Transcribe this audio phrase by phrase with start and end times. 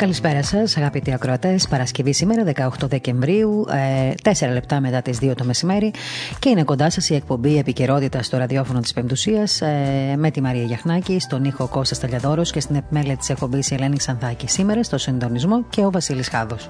[0.00, 1.68] Καλησπέρα σας, αγαπητοί ακροατές.
[1.68, 5.90] Παρασκευή σήμερα, 18 Δεκεμβρίου, ε, 4 λεπτά μετά τις 2 το μεσημέρι.
[6.38, 10.62] Και είναι κοντά σας η εκπομπή επικαιρότητα στο ραδιόφωνο της Πεμπτουσίας ε, με τη Μαρία
[10.62, 14.48] Γιαχνάκη, στον ήχο Κώστα Ταλιαδόρο και στην επιμέλεια της εκπομπής η Ελένη Ξανθάκη.
[14.48, 16.68] Σήμερα στο συντονισμό και ο Βασίλης Χάδος.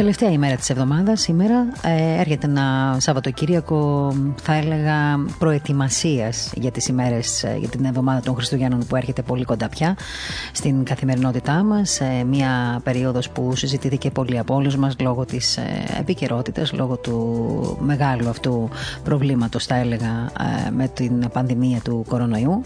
[0.00, 7.42] Τελευταία ημέρα της εβδομάδας, σήμερα ε, έρχεται ένα Σαββατοκύριακο, θα έλεγα, προετοιμασίας για τις ημέρες,
[7.44, 9.96] ε, για την εβδομάδα των Χριστουγέννων που έρχεται πολύ κοντά πια
[10.52, 12.00] στην καθημερινότητά μας.
[12.00, 15.62] Ε, μια περίοδος που συζητήθηκε πολύ από όλους μας λόγω της ε,
[15.98, 18.68] επικαιρότητας, λόγω του μεγάλου αυτού
[19.04, 20.30] προβλήματος, θα έλεγα,
[20.66, 22.62] ε, με την πανδημία του κορονοϊού.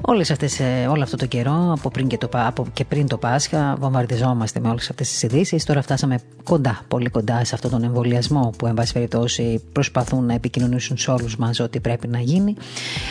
[0.00, 3.16] Όλες αυτές, ε, όλο αυτό το καιρό, από πριν και, το, από και πριν το
[3.16, 5.64] Πάσχα, βομβαρδιζόμαστε με όλες αυτές τις ειδήσεις.
[5.64, 10.34] Τώρα φτάσαμε κοντά, πολύ κοντά σε αυτόν τον εμβολιασμό που, εν πάση περιπτώσει, προσπαθούν να
[10.34, 12.54] επικοινωνήσουν σε όλους μας ότι πρέπει να γίνει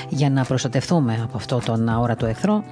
[0.09, 2.63] για να προστατευτούμε από αυτό τον αόρατο εχθρό.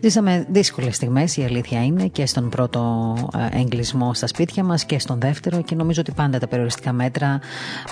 [0.00, 3.14] Ζήσαμε δύσκολες στιγμές, η αλήθεια είναι, και στον πρώτο
[3.52, 5.62] ε, εγκλισμό στα σπίτια μας και στον δεύτερο.
[5.62, 7.40] Και νομίζω ότι πάντα τα περιοριστικά μέτρα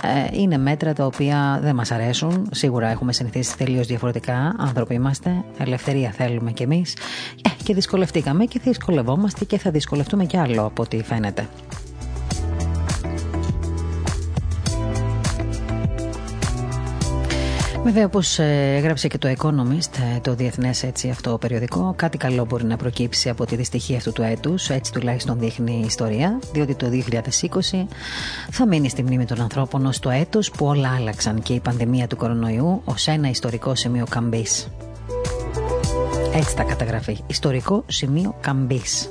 [0.03, 2.49] ε, είναι μέτρα τα οποία δεν μας αρέσουν.
[2.51, 4.55] Σίγουρα έχουμε συνηθίσει τελείως διαφορετικά.
[4.59, 6.97] Άνθρωποι είμαστε, ελευθερία θέλουμε κι εμείς
[7.43, 11.49] ε, και δυσκολευτήκαμε και δυσκολευόμαστε και θα δυσκολευτούμε κι άλλο από ό,τι φαίνεται.
[17.85, 22.65] Βέβαια, όπως ε, έγραψε και το Economist, ε, το διεθνές αυτό περιοδικό, κάτι καλό μπορεί
[22.65, 26.89] να προκύψει από τη δυστυχία αυτού του έτους, έτσι τουλάχιστον δείχνει η ιστορία, διότι το
[26.89, 27.87] 2020
[28.51, 32.07] θα μείνει στη μνήμη των ανθρώπων ως το έτος που όλα άλλαξαν και η πανδημία
[32.07, 34.69] του κορονοϊού ως ένα ιστορικό σημείο καμπής.
[36.35, 37.19] Έτσι θα καταγραφεί.
[37.27, 39.11] Ιστορικό σημείο καμπής.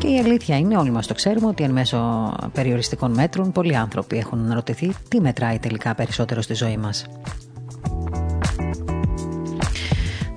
[0.00, 4.16] Και η αλήθεια είναι, όλοι μας το ξέρουμε, ότι εν μέσω περιοριστικών μέτρων πολλοί άνθρωποι
[4.16, 7.06] έχουν αναρωτηθεί τι μετράει τελικά περισσότερο στη ζωή μας.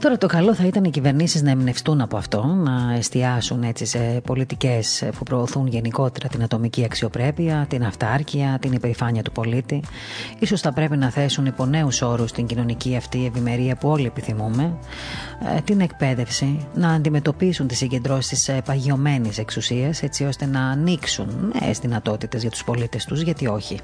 [0.03, 4.21] Τώρα το καλό θα ήταν οι κυβερνήσεις να εμπνευστούν από αυτό, να εστιάσουν έτσι σε
[4.25, 9.83] πολιτικές που προωθούν γενικότερα την ατομική αξιοπρέπεια, την αυτάρκεια, την υπερηφάνεια του πολίτη.
[10.39, 14.77] Ίσως θα πρέπει να θέσουν υπό νέους όρους την κοινωνική αυτή ευημερία που όλοι επιθυμούμε,
[15.57, 21.79] ε, την εκπαίδευση, να αντιμετωπίσουν τις συγκεντρώσεις της παγιωμένης εξουσίας, έτσι ώστε να ανοίξουν νέες
[21.79, 23.79] δυνατότητες για τους πολίτες τους, γιατί όχι.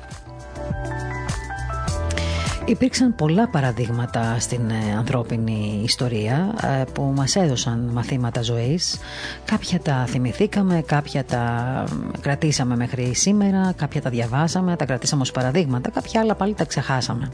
[2.70, 8.98] Υπήρξαν πολλά παραδείγματα στην ε, ανθρώπινη ιστορία ε, που μας έδωσαν μαθήματα ζωής.
[9.46, 11.84] Κάποια τα θυμηθήκαμε, κάποια τα
[12.22, 17.32] κρατήσαμε μέχρι σήμερα, κάποια τα διαβάσαμε, τα κρατήσαμε ως παραδείγματα, κάποια άλλα πάλι τα ξεχάσαμε.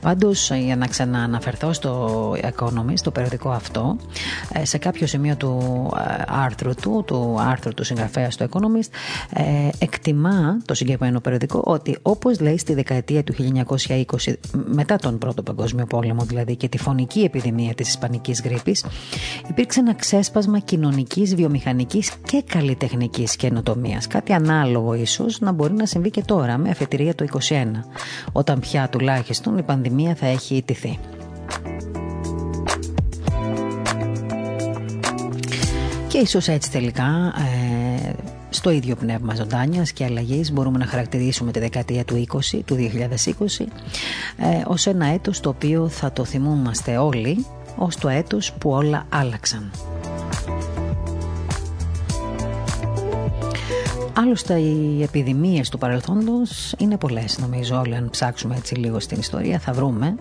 [0.00, 3.96] Πάντως, για να ξανααναφερθώ στο Economist, στο περιοδικό αυτό,
[4.52, 5.88] ε, σε κάποιο σημείο του
[6.26, 8.90] άρθρου του, του άρθρου του συγγραφέα στο Economist,
[9.78, 14.34] εκτιμά το συγκεκριμένο περιοδικό ότι όπως λέει στη δεκαετία του 1920
[14.64, 18.84] μετά τον Πρώτο Παγκόσμιο Πόλεμο δηλαδή και τη φωνική επιδημία της Ισπανικής γρήπης
[19.48, 24.06] υπήρξε ένα ξέσπασμα κοινωνικής, βιομηχανικής και καλλιτεχνικής καινοτομίας.
[24.06, 27.64] Κάτι ανάλογο ίσως να μπορεί να συμβεί και τώρα με αφετηρία το 2021
[28.32, 30.98] όταν πια τουλάχιστον η πανδημία θα έχει ιτηθεί.
[36.08, 37.75] Και ίσως έτσι τελικά ε,
[38.56, 43.64] στο ίδιο πνεύμα ζωντάνιας και αλλαγής μπορούμε να χαρακτηρίσουμε τη δεκαετία του 20, του 2020
[44.36, 47.46] ε, ως ένα έτος το οποίο θα το θυμούμαστε όλοι
[47.76, 49.70] ως το έτος που όλα άλλαξαν.
[54.18, 59.58] Άλλωστε οι επιδημίες του παρελθόντος είναι πολλές νομίζω όλοι αν ψάξουμε έτσι λίγο στην ιστορία
[59.58, 60.14] θα βρούμε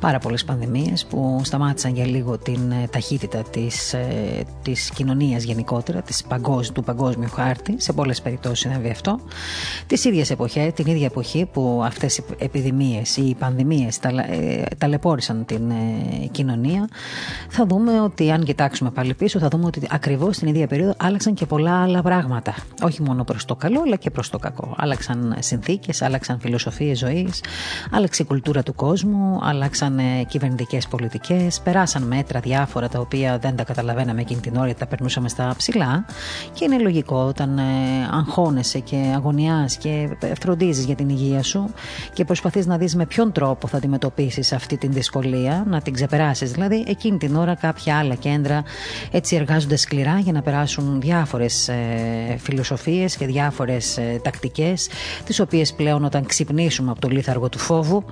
[0.00, 6.02] πάρα πολλές πανδημίες που σταμάτησαν για λίγο την ε, ταχύτητα της, ε, της κοινωνίας γενικότερα
[6.02, 7.74] της παγκόσμιου, του παγκόσμιου χάρτη.
[7.78, 9.20] Σε πολλές περιπτώσεις συνέβη αυτό.
[9.86, 14.62] Τις ίδιες εποχές, την ίδια εποχή που αυτές οι επιδημίες ή οι πανδημίες τα, ε,
[14.78, 16.88] ταλαιπώρησαν την ε, κοινωνία
[17.48, 21.34] θα δούμε ότι αν κοιτάξουμε πάλι πίσω θα δούμε ότι ακριβώς την ίδια περίοδο άλλαξαν
[21.34, 22.54] και πολλά άλλα πράγματα.
[22.82, 24.74] Όχι μόνο προς το καλό αλλά και προς το κακό.
[24.76, 27.42] Άλλαξαν συνθήκες, άλλαξαν φιλοσοφίες ζωής,
[27.90, 33.64] άλλαξε η κουλτούρα του κόσμου, άλλαξαν κυβερνητικές πολιτικές, περάσαν μέτρα διάφορα τα οποία δεν τα
[33.64, 36.04] καταλαβαίναμε εκείνη την ώρα γιατί τα περνούσαμε στα ψηλά.
[36.52, 37.62] Και είναι λογικό όταν ε,
[38.10, 41.70] αγχώνεσαι και αγωνιάς και φροντίζεις για την υγεία σου
[42.12, 46.50] και προσπαθείς να δεις με ποιον τρόπο θα αντιμετωπίσεις αυτή την δυσκολία, να την ξεπεράσεις.
[46.52, 48.62] Δηλαδή, εκείνη την ώρα κάποια άλλα κέντρα
[49.10, 54.88] έτσι εργάζονται σκληρά για να περάσουν διάφορες ε, φιλοσοφίες και και διάφορες ε, τακτικές
[55.24, 58.04] τις οποίες πλέον όταν ξυπνήσουμε από το λίθαργο του φόβου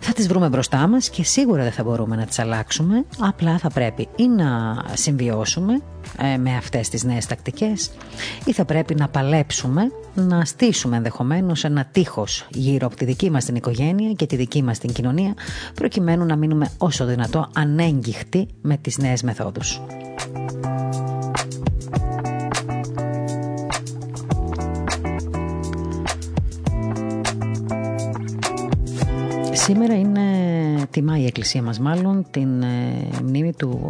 [0.00, 3.68] θα τις βρούμε μπροστά μας και σίγουρα δεν θα μπορούμε να τις αλλάξουμε απλά θα
[3.70, 5.80] πρέπει ή να συμβιώσουμε
[6.18, 7.90] ε, με αυτές τις νέες τακτικές
[8.44, 9.82] ή θα πρέπει να παλέψουμε
[10.14, 14.62] να στήσουμε ενδεχομένως ένα τείχος γύρω από τη δική μας την οικογένεια και τη δική
[14.62, 15.34] μας την κοινωνία
[15.74, 19.80] προκειμένου να μείνουμε όσο δυνατό ανέγγιχτοι με τις νέες μεθόδους.
[29.62, 30.20] Σήμερα είναι,
[30.90, 33.80] τιμά η εκκλησία μας μάλλον, την ε, μνήμη του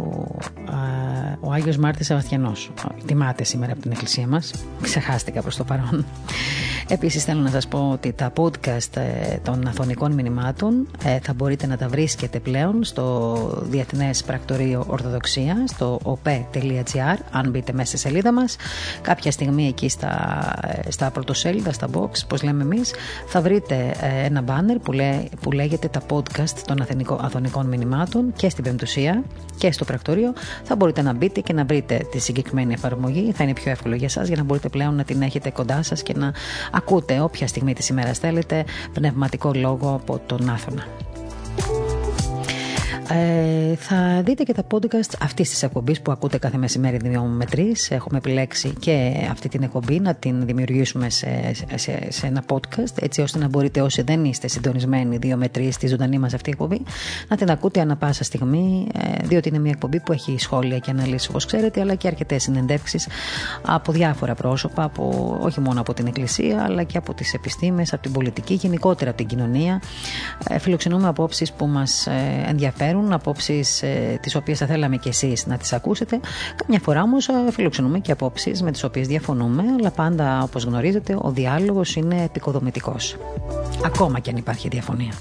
[1.39, 2.71] ο Άγιος Μάρτης Σαββατιανός.
[3.05, 4.53] Τιμάται σήμερα από την εκκλησία μας.
[4.81, 6.05] Ξεχάστηκα προς το παρόν.
[6.87, 11.67] Επίσης θέλω να σας πω ότι τα podcast ε, των αθωνικών μηνυμάτων ε, θα μπορείτε
[11.67, 18.31] να τα βρίσκετε πλέον στο Διεθνές Πρακτορείο Ορθοδοξία, στο op.gr, αν μπείτε μέσα στη σελίδα
[18.31, 18.55] μας.
[19.01, 20.09] Κάποια στιγμή εκεί στα,
[20.85, 22.93] ε, στα πρωτοσέλιδα, στα box, πώς λέμε εμείς,
[23.27, 24.93] θα βρείτε ένα banner που,
[25.41, 26.85] που λέγεται τα podcast των
[27.19, 29.23] αθωνικών μηνυμάτων και στην Πεμπτουσία
[29.57, 30.33] και στο πρακτορείο.
[30.63, 33.31] Θα μπορείτε να μπείτε και να βρείτε τη συγκεκριμένη εφαρμογή.
[33.31, 36.03] Θα είναι πιο εύκολο για εσά για να μπορείτε πλέον να την έχετε κοντά σας
[36.03, 36.33] και να
[36.71, 40.83] ακούτε όποια στιγμή της ημέρας θέλετε πνευματικό λόγο από τον Άθωνα.
[43.13, 47.45] Ε, θα δείτε και τα podcast αυτής της εκπομπής που ακούτε κάθε μεσημέρι 2 με
[47.51, 47.59] 3.
[47.89, 53.21] Έχουμε επιλέξει και αυτή την εκπομπή να την δημιουργήσουμε σε, σε, σε ένα podcast, έτσι
[53.21, 56.81] ώστε να μπορείτε όσοι δεν είστε συντονισμένοι 2 με 3 στη ζωντανή μας αυτή εκπομπή,
[57.27, 60.91] να την ακούτε ανα πάσα στιγμή, ε, διότι είναι μια εκπομπή που έχει σχόλια και
[60.91, 63.07] αναλύσεις όπως ξέρετε, αλλά και αρκετές συνεντεύξεις
[63.65, 68.01] από διάφορα πρόσωπα, από, όχι μόνο από την Εκκλησία, αλλά και από τις επιστήμες, από
[68.01, 69.81] την πολιτική, γενικότερα από την κοινωνία.
[70.49, 72.45] Ε, φιλοξενούμε απόψεις που μας ε,
[73.01, 76.19] ενδιαφέρουν υπάρχουν απόψεις ε, τις οποίες θα θέλαμε κι εσείς να τις ακούσετε.
[76.55, 81.17] Καμιά φορά όμως ε, φιλοξενούμε και απόψεις με τις οποίες διαφωνούμε, αλλά πάντα όπως γνωρίζετε
[81.21, 83.15] ο διάλογος είναι επικοδομητικός.
[83.85, 85.13] Ακόμα κι αν υπάρχει διαφωνία.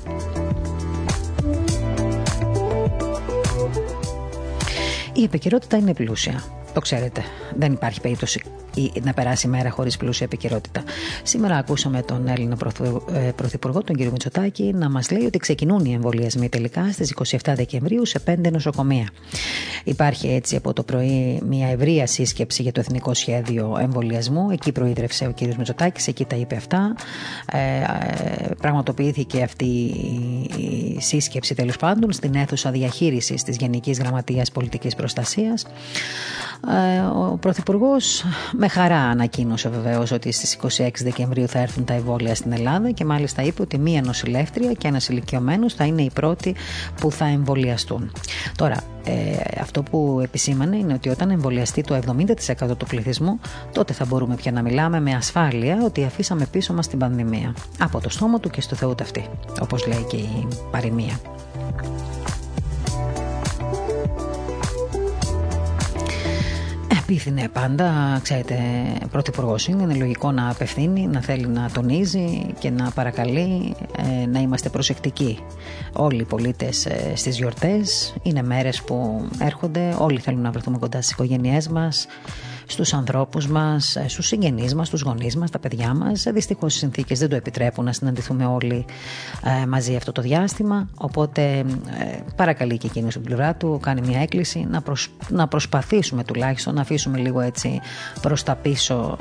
[5.12, 6.42] Η επικαιρότητα είναι πλούσια.
[6.74, 7.22] Το ξέρετε.
[7.56, 8.42] Δεν υπάρχει περίπτωση
[9.02, 10.82] να περάσει η μέρα χωρίς πλούσια επικαιρότητα.
[11.22, 12.56] Σήμερα ακούσαμε τον Έλληνα
[13.12, 17.37] ε, Πρωθυπουργό, τον κύριο Μητσοτάκη, να μας λέει ότι ξεκινούν οι εμβολιασμοί τελικά στις 27
[17.55, 19.08] Δεκεμβρίου σε πέντε νοσοκομεία.
[19.84, 24.50] Υπάρχει έτσι από το πρωί μια ευρεία σύσκεψη για το Εθνικό Σχέδιο Εμβολιασμού.
[24.50, 26.94] Εκεί προείδρευσε ο κύριος Μητσοτάκης, εκεί τα είπε αυτά.
[27.52, 29.64] Ε, ε, πραγματοποιήθηκε αυτή
[30.56, 35.66] η σύσκεψη τέλος πάντων στην αίθουσα διαχείρισης της Γενικής Γραμματείας Πολιτικής Προστασίας.
[36.69, 38.25] Ε, ο Πρωθυπουργός
[38.62, 43.04] με χαρά ανακοίνωσε βεβαίως ότι στις 26 Δεκεμβρίου θα έρθουν τα εμβόλια στην Ελλάδα και
[43.04, 46.54] μάλιστα είπε ότι μία νοσηλεύτρια και ένας ηλικιωμένος θα είναι οι πρώτοι
[47.00, 48.12] που θα εμβολιαστούν.
[48.56, 53.40] Τώρα, ε, αυτό που επισήμανε είναι ότι όταν εμβολιαστεί το 70% του πληθυσμού,
[53.72, 57.54] τότε θα μπορούμε πια να μιλάμε με ασφάλεια ότι αφήσαμε πίσω μας την πανδημία.
[57.78, 59.26] Από το στόμα του και στο Θεό αυτή,
[59.60, 61.20] όπως λέει και η παροιμία.
[67.10, 68.58] Επίθυνε πάντα, ξέρετε,
[69.10, 74.40] πρωθυπουργός είναι, είναι λογικό να απευθύνει, να θέλει να τονίζει και να παρακαλεί ε, να
[74.40, 75.38] είμαστε προσεκτικοί.
[75.92, 81.00] Όλοι οι πολίτες ε, στις γιορτές είναι μέρες που έρχονται, όλοι θέλουν να βρεθούμε κοντά
[81.00, 82.06] στις οικογένειές μας,
[82.72, 86.26] στους ανθρώπους μας, ε, στους συγγενείς μας, στους γονείς μας, τα παιδιά μας.
[86.32, 88.84] Δυστυχώς οι συνθήκες δεν το επιτρέπουν να συναντηθούμε όλοι
[89.62, 90.88] ε, μαζί αυτό το διάστημα.
[90.96, 91.64] Οπότε ε,
[92.37, 94.83] παρακαλεί και εκείνος στην πλευρά του, κάνει μια έκκληση να,
[95.28, 97.80] να προσπαθήσουμε τουλάχιστον να αφήσουμε λίγο έτσι
[98.21, 99.16] προς τα πίσω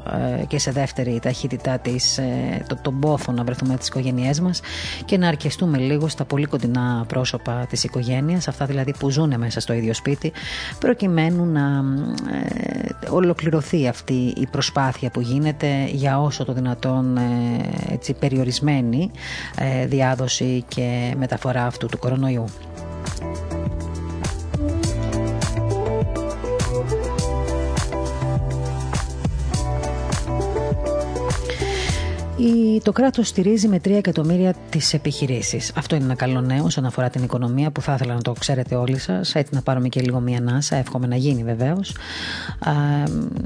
[0.47, 2.19] και σε δεύτερη ταχύτητά της
[2.67, 4.62] το, τον πόθο να βρεθούμε τις οικογένειές μας
[5.05, 9.59] και να αρκεστούμε λίγο στα πολύ κοντινά πρόσωπα της οικογένειας, αυτά δηλαδή που ζουν μέσα
[9.59, 10.31] στο ίδιο σπίτι,
[10.79, 11.83] προκειμένου να
[12.31, 13.09] ε,
[13.39, 19.12] ολοκληρωθεί αυτή η προσπάθεια που γίνεται για όσο το δυνατόν ε, έτσι, περιορισμένη
[19.58, 22.46] ε, διάδοση και μεταφορά αυτού του κορονοϊού.
[32.84, 35.72] Το κράτος στηρίζει με 3 εκατομμύρια τις επιχειρήσεις.
[35.75, 38.75] Αυτό είναι ένα καλό νέο όσον αφορά την οικονομία που θα ήθελα να το ξέρετε
[38.75, 39.36] όλοι σας.
[39.36, 40.75] Έτσι να πάρουμε και λίγο μία ανάσα.
[40.75, 41.96] Εύχομαι να γίνει βεβαίως.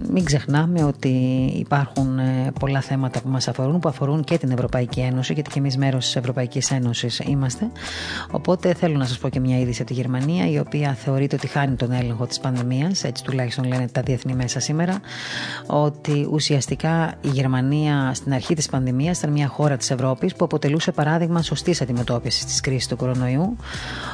[0.10, 1.10] Μην ξεχνάμε ότι
[1.56, 5.60] υπάρχουν ε, πολλά θέματα που μας αφορούν, που αφορούν και την Ευρωπαϊκή Ένωση, γιατί και
[5.60, 7.72] εμείς μέρος της Ευρωπαϊκής Ένωσης είμαστε.
[8.32, 11.48] Οπότε θέλω να σας πω και μια είδηση από τη Γερμανία, η οποία θεωρείται ότι
[11.48, 13.04] χάνει τον έλεγχο της πανδημίας.
[13.04, 15.00] Έτσι τουλάχιστον λένε τα διεθνή μέσα σήμερα.
[15.66, 20.46] Ότι ουσιαστικά η Γερμανία στην αρχή της πανδημία πανδημία ήταν μια χώρα της Ευρώπης που
[20.46, 23.58] αποτελούσε παράδειγμα σωστής αντιμετώπισης της κρίσης του κορονοϊού.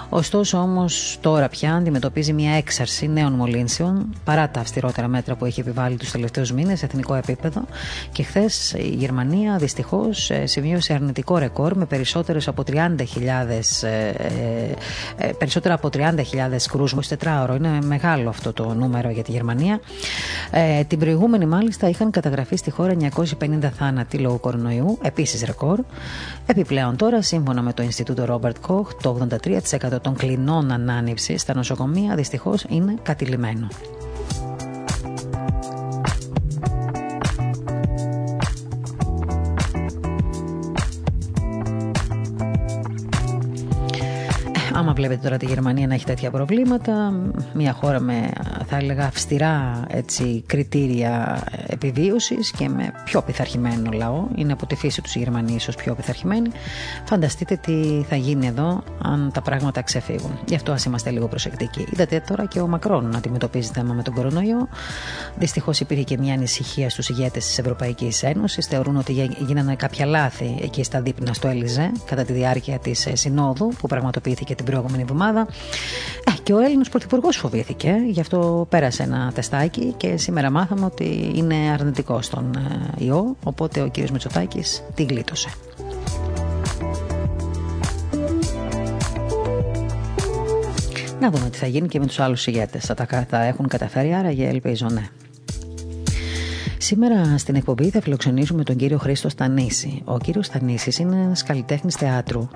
[0.10, 5.60] Ωστόσο, όμως, τώρα πια αντιμετωπίζει μια έξαρση νέων μολύνσεων παρά τα αυστηρότερα μέτρα που έχει
[5.60, 7.62] επιβάλει τους τελευταίους μήνες σε εθνικό επίπεδο.
[8.12, 12.78] Και χθες η Γερμανία δυστυχώς ε, σημείωσε αρνητικό ρεκόρ με περισσότερες από 30.000
[13.82, 14.08] ε,
[15.18, 16.02] ε, περισσότερα από 30.000
[16.72, 17.56] κρούσμους τετράωρο.
[17.56, 19.80] Είναι μεγάλο αυτό το νούμερο για τη Γερμανία.
[20.52, 22.94] Ε, την προηγούμενη, μάλιστα, είχαν καταγραφεί στη χώρα
[23.40, 24.59] 950 θάνατοι λόγω κορονοϊού,
[25.02, 25.80] επίσης ρεκόρ.
[26.46, 32.16] Επιπλέον, τώρα, σύμφωνα με το Ινστιτούτο Ρόμπερτ Κοχ, το 83% των κλινών ανάνυψης στα νοσοκομεία
[32.16, 33.68] δυστυχώς είναι κατηλημένο.
[44.80, 47.14] Άμα βλέπετε τώρα τη Γερμανία να έχει τέτοια προβλήματα,
[47.54, 48.30] μια χώρα με
[48.66, 55.02] θα έλεγα αυστηρά έτσι, κριτήρια επιβίωσης και με πιο πειθαρχημένο λαό, είναι από τη φύση
[55.02, 56.50] τους οι Γερμανοί ίσως πιο πειθαρχημένοι,
[57.06, 60.40] φανταστείτε τι θα γίνει εδώ αν τα πράγματα ξεφύγουν.
[60.48, 61.88] Γι' αυτό ας είμαστε λίγο προσεκτικοί.
[61.94, 64.68] Είδατε τώρα και ο Μακρόν να αντιμετωπίζει θέμα με τον κορονοϊό.
[65.38, 68.66] Δυστυχώς υπήρχε και μια ανησυχία στους ηγέτες της Ευρωπαϊκής Ένωσης.
[68.66, 73.16] Θεωρούν ότι γίνανε κάποια λάθη εκεί στα δείπνα στο Ελιζέ κατά τη διάρκεια της ε,
[73.16, 75.48] Συνόδου που πραγματοποιήθηκε την προηγούμενη εβδομάδα.
[76.24, 81.32] Ε, και ο Έλληνος Πρωθυπουργός φοβήθηκε, γι' αυτό πέρασε ένα τεστάκι και σήμερα μάθαμε ότι
[81.36, 82.56] είναι αρνητικό στον
[83.00, 83.36] ε, ιό.
[83.44, 83.98] Οπότε ο κ.
[83.98, 85.50] Μητσοτάκης τη γλίτωσε.
[91.20, 92.86] Να δούμε τι θα γίνει και με τους άλλους ηγέτες.
[92.86, 95.08] Θα τα θα έχουν καταφέρει, άρα για ελπίζω ναι.
[96.82, 100.02] Σήμερα στην εκπομπή θα φιλοξενήσουμε τον κύριο Χρήστο Στανίση.
[100.06, 102.48] Ο κύριος Στανίσης είναι ένας καλλιτέχνης θεάτρου,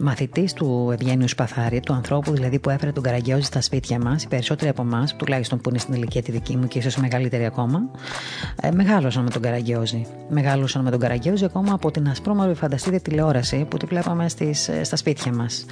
[0.00, 4.22] μαθητής του Ευγένιου Σπαθάρη, του ανθρώπου δηλαδή που έφερε τον Καραγκιόζη στα σπίτια μας.
[4.22, 7.44] Οι περισσότεροι από εμάς, τουλάχιστον που είναι στην ηλικία τη δική μου και ίσως μεγαλύτερη
[7.44, 7.90] ακόμα,
[8.60, 10.06] ε, μεγάλωσαν με τον Καραγκιόζη.
[10.28, 14.84] Μεγάλωσαν με τον Καραγκιόζη ακόμα από την ασπρόμαυρη φανταστείτε τηλεόραση που τη βλέπαμε στις, ε,
[14.84, 15.64] στα σπίτια μας.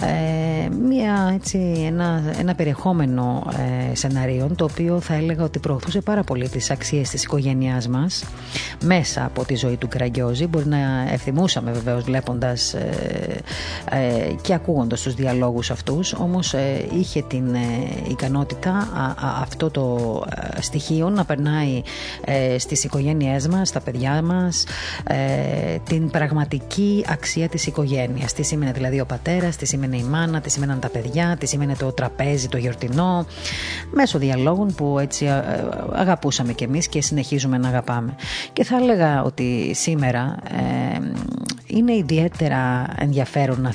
[0.00, 3.46] Ε, μια, έτσι, ένα, ένα περιεχόμενο
[3.90, 8.24] ε, σενάριων το οποίο θα έλεγα ότι προωθούσε πάρα πολύ τις αξίες της οικογένειάς μας
[8.84, 10.46] μέσα από τη ζωή του Καραγκιόζη.
[10.46, 10.78] Μπορεί να
[11.12, 13.40] ευθυμούσαμε βεβαίως βλέποντας ε,
[13.90, 17.56] ε, και ακούγοντας τους διαλόγους αυτούς, όμως ε, είχε την
[18.08, 18.88] ικανότητα
[19.40, 20.24] αυτό το
[20.60, 21.82] στοιχείο να περνάει
[22.58, 24.64] στις οικογένειές μας, στα παιδιά μας,
[25.84, 28.32] την πραγματική αξία της οικογένειας.
[28.32, 31.74] Τι σήμαινε δηλαδή ο πατέρας, τι σήμαινε η μάνα, τι σήμαιναν τα παιδιά, τι σήμαινε
[31.74, 33.26] το τραπέζι, το γιορτινό,
[33.90, 35.26] μέσω διαλόγων που έτσι
[35.92, 38.14] αγαπούσαμε κι εμείς και συνεχίζουμε να αγαπάμε.
[38.52, 40.98] Και θα έλεγα ότι σήμερα ε,
[41.66, 43.72] είναι ιδιαίτερα ενδιαφέρον να,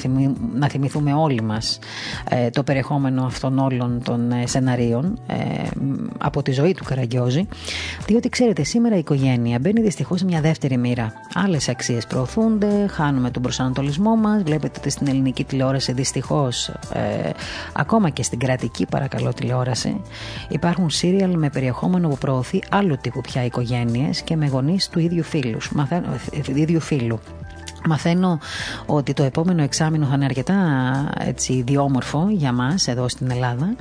[0.54, 1.80] να θυμηθούμε όλοι μας
[2.30, 5.36] ε, το περιεχόμενο αυτών όλων των ε, σεναρίων ε,
[6.18, 7.48] από τη ζωή του Καραγκιόζη
[8.06, 11.14] διότι ξέρετε σήμερα η οικογένεια μπαίνει δυστυχώς σε μια δεύτερη μοίρα.
[11.34, 16.72] Άλλες αξίες προωθούνται, χάνουμε τον προσανατολισμό μας, βλέπετε ότι στην ελληνική τηλεόραση δυστυχώς
[17.74, 20.02] ακόμα και στην κρατική παρακαλώ τηλεόραση
[20.50, 25.24] υπάρχουν σύριαλ με περιεχόμενο που προωθεί άλλου τύπου πια οικογένειες και με γονείς του ίδιου
[25.24, 25.72] φίλους.
[26.56, 27.20] ίδιου φίλου.
[27.88, 28.40] Μαθαίνω
[28.86, 30.56] ότι το επόμενο εξάμεινο θα είναι αρκετά
[31.20, 33.76] έτσι, ιδιόμορφο για μας εδώ στην Ελλάδα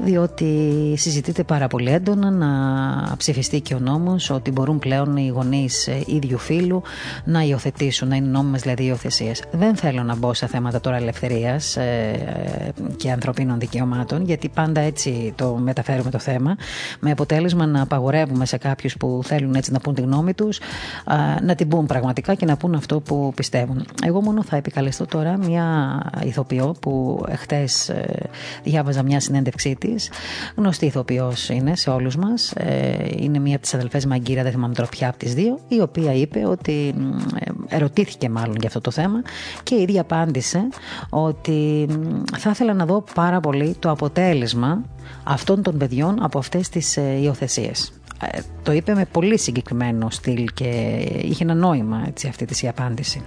[0.00, 5.88] διότι συζητείται πάρα πολύ έντονα να ψηφιστεί και ο νόμος ότι μπορούν πλέον οι γονείς
[6.06, 6.82] ίδιου φίλου
[7.24, 9.42] να υιοθετήσουν, να είναι νόμιμες δηλαδή υιοθεσίες.
[9.50, 15.32] Δεν θέλω να μπω σε θέματα τώρα ελευθερίας ε, και ανθρωπίνων δικαιωμάτων γιατί πάντα έτσι
[15.36, 16.56] το μεταφέρουμε το θέμα
[17.00, 20.58] με αποτέλεσμα να απαγορεύουμε σε κάποιους που θέλουν έτσι να πούν τη γνώμη τους
[21.42, 23.86] να την πούν πραγματικά και να πούν αυτό που πιστεύουν.
[24.04, 28.28] Εγώ μόνο θα επικαλεστώ τώρα μια ηθοποιό που χτες ε,
[28.62, 30.10] διάβαζα μια συνέντευξή της.
[30.56, 32.52] Γνωστή ηθοποιός είναι σε όλους μας.
[32.52, 35.80] Ε, είναι μία από τις αδελφές Μαγκύρα, δεν θυμάμαι τώρα ποια από τις δύο, η
[35.80, 36.94] οποία είπε ότι
[37.38, 39.22] ε, ερωτήθηκε μάλλον για αυτό το θέμα
[39.62, 40.68] και η ίδια απάντησε
[41.10, 41.86] ότι
[42.36, 44.82] θα ήθελα να δω πάρα πολύ το αποτέλεσμα
[45.24, 47.92] αυτών των παιδιών από αυτές τις υιοθεσίες.
[48.22, 50.64] Ε, το είπε με πολύ συγκεκριμένο στυλ και
[51.22, 53.22] είχε ένα νόημα έτσι, αυτή της η απάντηση.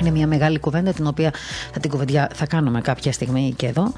[0.00, 1.32] Είναι μια μεγάλη κουβέντα την οποία
[1.72, 3.92] θα την κουβεντιά θα κάνουμε κάποια στιγμή και εδώ.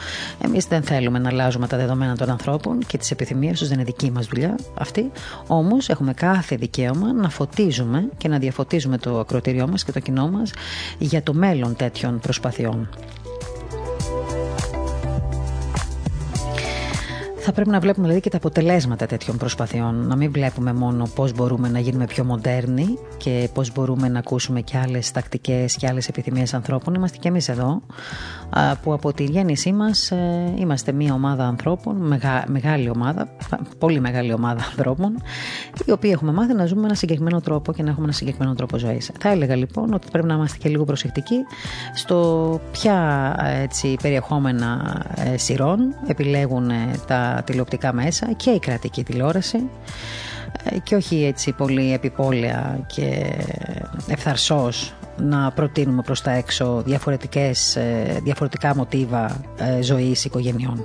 [0.45, 3.87] Εμείς δεν θέλουμε να αλλάζουμε τα δεδομένα των ανθρώπων και τις επιθυμίες τους, δεν είναι
[3.87, 5.11] δική μας δουλειά αυτή.
[5.47, 10.28] Όμως έχουμε κάθε δικαίωμα να φωτίζουμε και να διαφωτίζουμε το ακροτήριό μας και το κοινό
[10.28, 10.52] μας
[10.99, 12.88] για το μέλλον τέτοιων προσπαθειών.
[17.49, 20.07] Θα πρέπει να βλέπουμε δηλαδή και τα αποτελέσματα τέτοιων προσπαθειών.
[20.07, 24.61] Να μην βλέπουμε μόνο πώς μπορούμε να γίνουμε πιο μοντέρνοι και πώς μπορούμε να ακούσουμε
[24.61, 26.95] και άλλες τακτικές και άλλες επιθυμίες ανθρώπων.
[26.95, 27.83] Είμαστε και εμείς εδώ,
[28.83, 33.29] που από τη γέννησή μας ε, είμαστε μια ομάδα ανθρώπων, μεγάλη ομάδα,
[33.79, 35.23] πολύ μεγάλη ομάδα ανθρώπων,
[35.85, 38.55] οι οποίοι έχουμε μάθει να ζούμε με ένα συγκεκριμένο τρόπο και να έχουμε ένα συγκεκριμένο
[38.55, 39.11] τρόπο ζωής.
[39.21, 41.37] Θα έλεγα λοιπόν ότι πρέπει να είμαστε και λίγο προσεκτικοί
[41.95, 49.71] στο ποια έτσι, περιεχόμενα ε, σειρών επιλέγουν ε, τα τηλεοπτικά μέσα και η κρατική τηλεόραση
[50.65, 53.37] ε, και όχι έτσι πολύ επιπόλαια και
[54.09, 57.79] ευθαρσός να προτείνουμε προς τα έξω διαφορετικές,
[58.23, 59.41] διαφορετικά μοτίβα
[59.81, 60.85] ζωής οικογενειών.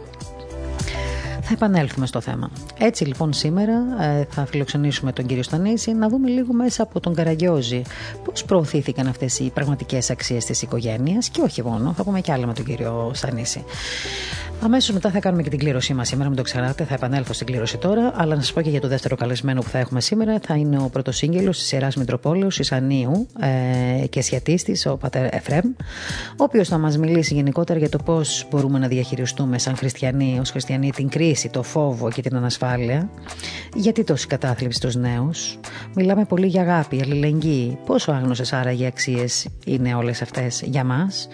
[1.54, 2.52] Θα επανέλθουμε στο θέμα.
[2.78, 7.14] Έτσι λοιπόν σήμερα ε, θα φιλοξενήσουμε τον κύριο Στανίση να δούμε λίγο μέσα από τον
[7.14, 7.82] Καραγκιόζη
[8.24, 12.48] πώς προωθήθηκαν αυτές οι πραγματικές αξίες της οικογένειας και όχι μόνο, θα πούμε και άλλα
[12.48, 13.64] με τον κύριο Στανίση.
[14.64, 16.84] Αμέσως μετά θα κάνουμε και την κλήρωσή μας σήμερα, μην το ξεχνάτε.
[16.84, 18.12] Θα επανέλθω στην κλήρωση τώρα.
[18.16, 20.40] Αλλά να σας πω και για το δεύτερο καλεσμένο που θα έχουμε σήμερα.
[20.42, 23.28] Θα είναι ο πρωτοσύγγελο της Ιεράς Μητροπόλεως Ισανίου
[24.04, 25.66] ε, και σχετίστη, ο πατέρ Εφρέμ,
[26.30, 30.50] ο οποίος θα μας μιλήσει γενικότερα για το πώς μπορούμε να διαχειριστούμε σαν χριστιανοί, ως
[30.50, 33.10] χριστιανοί, την κρίση, το φόβο και την ανασφάλεια.
[33.76, 35.60] Γιατί τόση κατάθλιψη στους νέους.
[35.96, 37.78] Μιλάμε πολύ για αγάπη, αλληλεγγύη.
[37.86, 41.28] Πόσο άγνωσες άραγε αξίες είναι όλες αυτές για μας.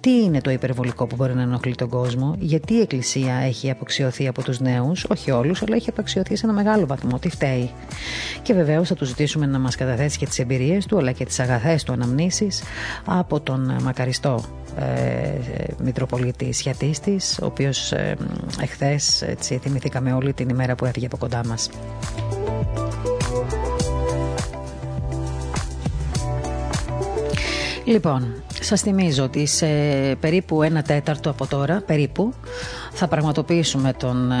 [0.00, 4.26] Τι είναι το υπερβολικό που μπορεί να ενοχλεί τον κόσμο, γιατί η Εκκλησία έχει αποξιωθεί
[4.28, 7.18] από τους νέους, όχι όλους, αλλά έχει αποξιωθεί σε ένα μεγάλο βαθμό.
[7.18, 7.70] Τι φταίει;
[8.42, 11.40] Και βεβαίως θα του ζητήσουμε να μας καταθέσει και τις εμπειρίες του, αλλά και τις
[11.40, 12.62] αγαθές του αναμνήσεις
[13.04, 14.44] από τον μακαριστό
[14.78, 15.38] ε,
[15.82, 18.16] Μητροπολίτη Σιατίστης, ο οποίος ε,
[18.60, 19.24] εχθές
[19.60, 21.70] θυμηθήκαμε όλη την ημέρα που έφυγε από κοντά μας.
[27.88, 29.66] Λοιπόν, σας θυμίζω ότι σε
[30.20, 32.32] περίπου ένα τέταρτο από τώρα, περίπου,
[32.92, 34.36] θα πραγματοποιήσουμε τον, ε,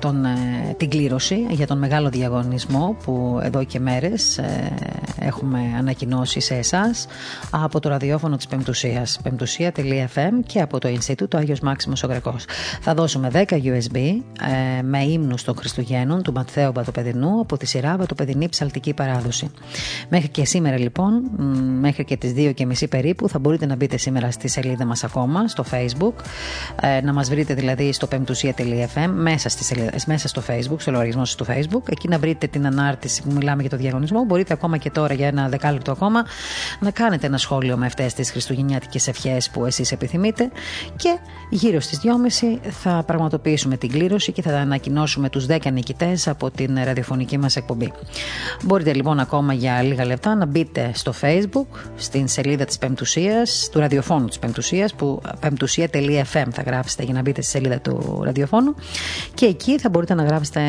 [0.00, 4.72] τον, ε, την κλήρωση για τον μεγάλο διαγωνισμό που εδώ και μέρες ε,
[5.20, 7.06] έχουμε ανακοινώσει σε εσάς
[7.50, 12.44] από το ραδιόφωνο της Πεμπτουσίας πεμπτουσία.fm και από το Ινστιτούτο Άγιος Μάξιμος ο Γρεκός.
[12.80, 13.98] Θα δώσουμε 10 USB
[14.82, 19.50] με ύμνους των Χριστουγέννων του Ματθαίου Βατοπεδινού από τη σειρά Βατοπεδινή Ψαλτική Παράδοση.
[20.08, 21.30] Μέχρι και σήμερα λοιπόν,
[21.80, 25.04] μέχρι και τις 2 και μισή περίπου θα μπορείτε να μπείτε σήμερα στη σελίδα μας
[25.04, 26.14] ακόμα στο facebook
[27.02, 29.50] να μας βρείτε δηλαδή στο πεμπτουσία.fm μέσα,
[30.06, 33.60] μέσα στο facebook, στο λογαριασμό σας στο facebook εκεί να βρείτε την ανάρτηση που μιλάμε
[33.60, 36.24] για το διαγωνισμό μπορείτε ακόμα και τώρα για ένα δεκάλεπτο ακόμα
[36.80, 40.50] να κάνετε ένα σχόλιο με αυτές τις χριστουγεννιάτικες ευχές που εσείς επιθυμείτε
[40.96, 41.18] και
[41.50, 46.78] γύρω στις 2.30 θα πραγματοποιήσουμε την κλήρωση και θα ανακοινώσουμε τους 10 νικητές από την
[46.84, 47.92] ραδιοφωνική μας εκπομπή.
[48.64, 53.78] Μπορείτε λοιπόν ακόμα για λίγα λεπτά να μπείτε στο facebook στην σελίδα της Πεμπτουσίας, του
[53.78, 58.74] ραδιοφώνου της Πεμπτουσίας που πεμπτουσία.fm θα γράψετε για να μπείτε στη σελίδα του ραδιοφώνου
[59.34, 60.60] και εκεί θα μπορείτε να γράψετε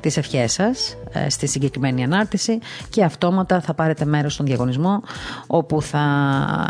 [0.00, 5.02] τις ευχές σας ε, στη συγκεκριμένη ανάρτηση και αυτόματα θα πάρετε μέρος στον διαγωνισμό
[5.46, 6.04] όπου θα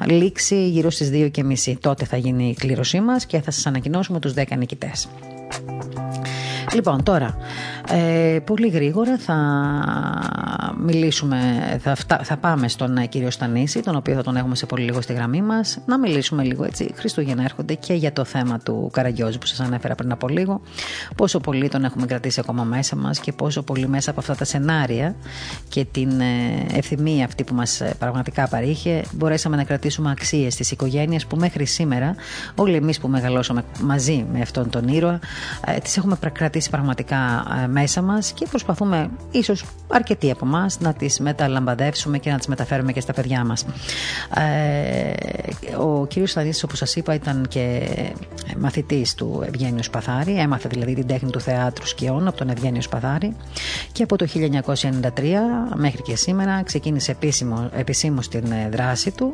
[0.07, 4.33] λήξει γύρω στις 2.30 τότε θα γίνει η κλήρωσή μας και θα σας ανακοινώσουμε τους
[4.37, 5.09] 10 νικητές.
[6.75, 7.37] Λοιπόν, τώρα,
[7.89, 9.37] ε, πολύ γρήγορα θα
[10.79, 11.39] μιλήσουμε,
[11.81, 15.01] θα, θα πάμε στον ε, κύριο Στανίση, τον οποίο θα τον έχουμε σε πολύ λίγο
[15.01, 16.95] στη γραμμή μας, να μιλήσουμε λίγο έτσι.
[16.95, 20.61] Χριστούγεννα έρχονται και για το θέμα του Καραγκιόζη που σας ανέφερα πριν από λίγο.
[21.17, 24.45] Πόσο πολύ τον έχουμε κρατήσει ακόμα μέσα μας και πόσο πολύ μέσα από αυτά τα
[24.45, 25.15] σενάρια
[25.69, 30.71] και την ε, ευθυμία αυτή που μας ε, πραγματικά παρήχε, μπορέσαμε να κρατήσουμε αξίες της
[30.71, 32.15] οικογένειας που μέχρι σήμερα
[32.55, 35.19] όλοι εμείς που μεγαλώσαμε μαζί με αυτόν τον ήρωα,
[35.83, 37.17] τις έχουμε κρατήσει πραγματικά
[37.63, 42.47] ε, μέσα μας και προσπαθούμε ίσως αρκετοί από εμάς να τις μεταλαμπαδεύσουμε και να τις
[42.47, 43.67] μεταφέρουμε και στα παιδιά μας.
[44.35, 45.13] Ε,
[45.77, 47.89] ο κύριος Στανίσης όπως σας είπα ήταν και
[48.59, 53.37] μαθητής του Ευγένιου Σπαθάρη, έμαθε δηλαδή την τέχνη του θεάτρου σκιών από τον Ευγένιο Σπαθάρη.
[53.93, 55.11] Και από το 1993
[55.75, 59.33] μέχρι και σήμερα ξεκίνησε επίσημο, επισήμως την ε, δράση του,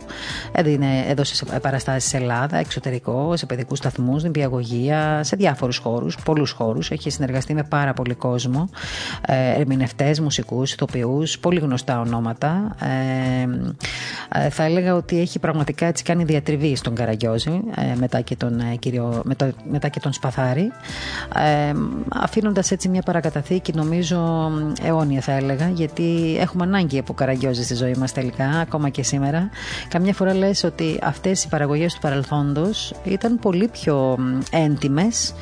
[0.53, 6.91] έδινε, έδωσε παραστάσεις σε Ελλάδα, εξωτερικό, σε παιδικούς σταθμούς, νηπιαγωγία, σε διάφορους χώρους, πολλούς χώρους,
[6.91, 8.69] έχει συνεργαστεί με πάρα πολύ κόσμο,
[9.27, 12.77] ε, ερμηνευτές, μουσικούς, ηθοποιούς, πολύ γνωστά ονόματα.
[12.81, 13.47] Ε,
[14.45, 18.61] ε, θα έλεγα ότι έχει πραγματικά έτσι κάνει διατριβή στον Καραγκιόζη ε, μετά, και τον,
[18.61, 20.73] ε, κύριο, μετά, μετά και τον Σπαθάρη,
[21.35, 21.73] ε,
[22.09, 24.51] αφήνοντας έτσι μια παρακαταθήκη, νομίζω
[24.83, 29.51] αιώνια θα έλεγα, γιατί έχουμε ανάγκη από Καραγκιόζη στη ζωή μας τελικά, ακόμα και σήμερα.
[29.89, 34.19] Καμιά φορά λες ότι αυτές οι παραγωγές του παρελθόντος ήταν πολύ πιο
[34.51, 35.35] έντιμες,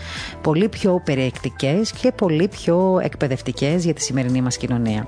[0.44, 5.06] πολύ πιο περιεκτικές και πολύ πιο εκπαιδευτικές για τη σημερινή μας κοινωνία.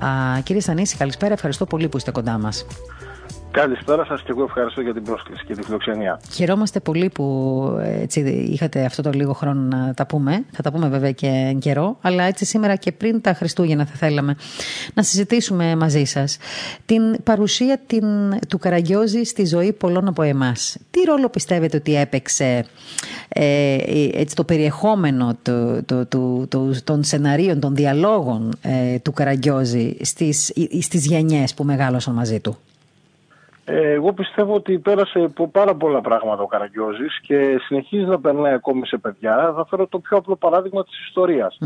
[0.00, 1.32] Α, κύριε Στανίση, καλησπέρα.
[1.32, 2.66] Ευχαριστώ πολύ που είστε κοντά μας.
[3.54, 6.20] Καλησπέρα σας και εγώ ευχαριστώ για την πρόσκληση και τη φιλοξενία.
[6.32, 10.44] Χαιρόμαστε πολύ που έτσι, είχατε αυτό το λίγο χρόνο να τα πούμε.
[10.52, 14.36] Θα τα πούμε βέβαια και καιρό, αλλά έτσι σήμερα και πριν τα Χριστούγεννα θα θέλαμε
[14.94, 16.38] να συζητήσουμε μαζί σας
[16.86, 18.04] την παρουσία την,
[18.48, 20.76] του Καραγκιόζη στη ζωή πολλών από εμάς.
[20.90, 22.64] Τι ρόλο πιστεύετε ότι έπαιξε
[23.28, 23.76] ε,
[24.12, 26.06] έτσι, το περιεχόμενο το, το,
[26.46, 32.58] το, των σεναρίων, των διαλόγων ε, του Καραγκιόζη στις, στις γενιές που μεγάλωσαν μαζί του;
[33.64, 38.52] Ε, εγώ πιστεύω ότι πέρασε από πάρα πολλά πράγματα ο Καραγκιόζης και συνεχίζει να περνάει
[38.52, 39.52] ακόμη σε παιδιά.
[39.56, 41.58] Θα φέρω το πιο απλό παράδειγμα της ιστοριας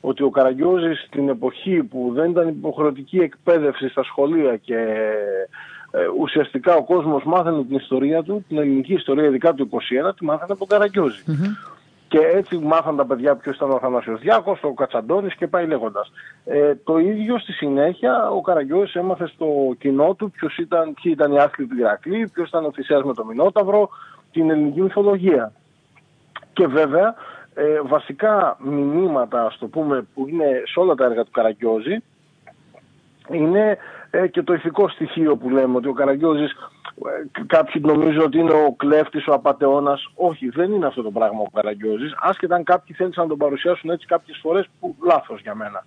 [0.00, 4.76] Ότι ο Καραγκιόζης στην εποχή που δεν ήταν υποχρεωτική εκπαίδευση στα σχολεία και
[5.90, 9.76] ε, ουσιαστικά ο κόσμος μάθαινε την ιστορία του, την ελληνική ιστορία ειδικά του 21,
[10.16, 11.22] τη μάθανε από τον καραγκιοζη
[12.08, 16.12] και έτσι μάθαν τα παιδιά ποιος ήταν ο Αθανάσιος Διάκος, ο Κατσαντώνης και πάει λέγοντας.
[16.44, 19.46] Ε, το ίδιο στη συνέχεια ο Καραγκιόζης έμαθε στο
[19.78, 23.14] κοινό του ποιος ήταν, ποιοι ήταν οι άθλοι του Ηρακλή, ποιος ήταν ο Θησέας με
[23.14, 23.88] το Μινόταυρο,
[24.32, 25.52] την ελληνική μυθολογία.
[26.52, 27.14] Και βέβαια
[27.54, 32.02] ε, βασικά μηνύματα, ας το πούμε, που είναι σε όλα τα έργα του Καραγκιόζη
[33.30, 33.78] είναι
[34.10, 38.52] ε, και το ηθικό στοιχείο που λέμε ότι ο Καραγκιόζης ε, κάποιοι νομίζουν ότι είναι
[38.52, 40.10] ο κλέφτης, ο απατεώνας.
[40.14, 42.14] Όχι, δεν είναι αυτό το πράγμα ο Καραγκιόζης.
[42.20, 45.84] Άσχετα αν κάποιοι θέλησαν να τον παρουσιάσουν έτσι κάποιες φορές που λάθος για μένα.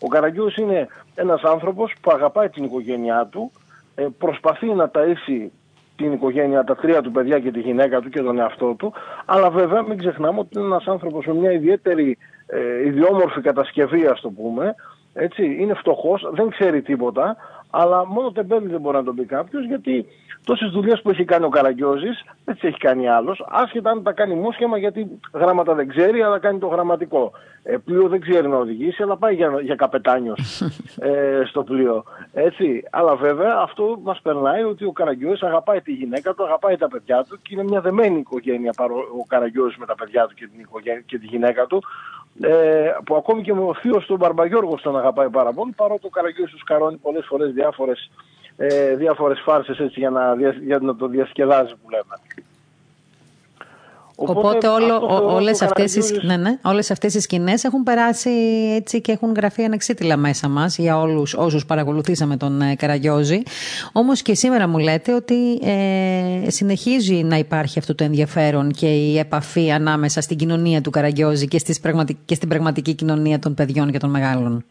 [0.00, 3.52] Ο Καραγκιόζης είναι ένας άνθρωπος που αγαπάει την οικογένειά του,
[3.94, 5.50] ε, προσπαθεί να ταΐσει
[5.96, 8.92] την οικογένεια, τα τρία του παιδιά και τη γυναίκα του και τον εαυτό του,
[9.24, 14.20] αλλά βέβαια μην ξεχνάμε ότι είναι ένας άνθρωπος με μια ιδιαίτερη ε, ιδιόμορφη κατασκευή, ας
[14.20, 14.74] το πούμε,
[15.14, 17.36] έτσι, είναι φτωχός, δεν ξέρει τίποτα,
[17.70, 20.06] αλλά μόνο τεμπέλη δεν μπορεί να τον πει κάποιος, γιατί
[20.44, 23.44] τόσες δουλειές που έχει κάνει ο Καραγκιόζης δεν τις έχει κάνει άλλος.
[23.48, 27.32] Άσχετα αν τα κάνει μουσχεμα, γιατί γράμματα δεν ξέρει, αλλά κάνει το γραμματικό.
[27.62, 30.62] Ε, πλοίο δεν ξέρει να οδηγήσει, αλλά πάει για, για καπετάνιος
[31.08, 32.04] ε, στο πλοίο.
[32.32, 32.82] Έτσι.
[32.90, 37.24] Αλλά βέβαια αυτό μας περνάει ότι ο Καραγκιόζης αγαπάει τη γυναίκα του, αγαπάει τα παιδιά
[37.28, 38.72] του και είναι μια δεμένη οικογένεια
[39.20, 41.82] ο Καραγκιόζης με τα παιδιά του και, την οικογένεια, και τη γυναίκα του
[42.40, 46.50] ε, που ακόμη και ο θείος του Μπαρμπαγιώργος τον αγαπάει πάρα πολύ, παρότι ο Καραγκιός
[46.50, 48.10] του σκαρώνει πολλές φορές διάφορες,
[48.56, 52.44] ε, διάφορες φάρσες έτσι, για, να, για να το διασκεδάζει που λέμε.
[54.26, 58.30] Οπότε, όλο, όλες, αυτές οι, ναι, ναι, όλες αυτές οι σκηνές έχουν περάσει
[58.74, 63.42] έτσι και έχουν γραφεί ανεξίτηλα μέσα μας για όλους όσους παρακολουθήσαμε τον ε, Καραγιόζη.
[63.92, 69.18] Όμως και σήμερα μου λέτε ότι ε, συνεχίζει να υπάρχει αυτό το ενδιαφέρον και η
[69.18, 71.80] επαφή ανάμεσα στην κοινωνία του Καραγιόζη και, στις
[72.24, 74.64] και στην πραγματική κοινωνία των παιδιών και των μεγάλων.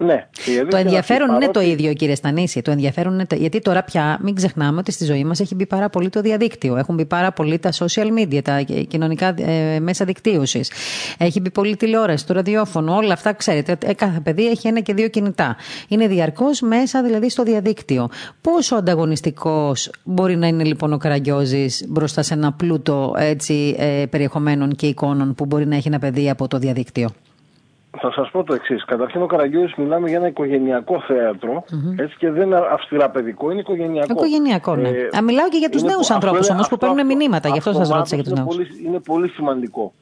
[0.00, 0.26] Ναι.
[0.70, 2.62] Το ενδιαφέρον είναι το ίδιο, κύριε Στανίση.
[2.62, 3.34] Το ενδιαφέρον είναι το...
[3.34, 6.76] Γιατί τώρα πια μην ξεχνάμε ότι στη ζωή μας έχει μπει πάρα πολύ το διαδίκτυο.
[6.76, 10.72] Έχουν μπει πάρα πολύ τα social media, τα κοινωνικά ε, μέσα δικτύωσης.
[11.18, 13.76] Έχει μπει πολύ τηλεόραση, το ραδιόφωνο, όλα αυτά ξέρετε.
[13.84, 15.56] Ε, κάθε παιδί έχει ένα και δύο κινητά.
[15.88, 18.08] Είναι διαρκώς μέσα δηλαδή στο διαδίκτυο.
[18.40, 24.74] Πόσο ανταγωνιστικός μπορεί να είναι λοιπόν ο Καραγκιόζης μπροστά σε ένα πλούτο έτσι, ε, περιεχομένων
[24.74, 27.08] και εικόνων που μπορεί να έχει ένα παιδί από το διαδίκτυο;
[28.00, 28.84] Θα σας πω το εξής.
[28.84, 31.02] Καταρχήν, ο Καραγκιόζη μιλάμε για ένα οικογενειακό
[31.96, 34.12] έτσι και δεν είναι αυστηρά παιδικό, είναι οικογενειακό.
[34.12, 34.88] Οικογενειακό, ναι.
[34.88, 37.88] Ε, Α, μιλάω και για τους νέους ανθρώπους όμως που παίρνουν μηνύματα, γι' αυτό σας
[37.88, 38.56] ρώτησα για τους νέους.
[38.84, 39.92] Είναι πολύ σημαντικό.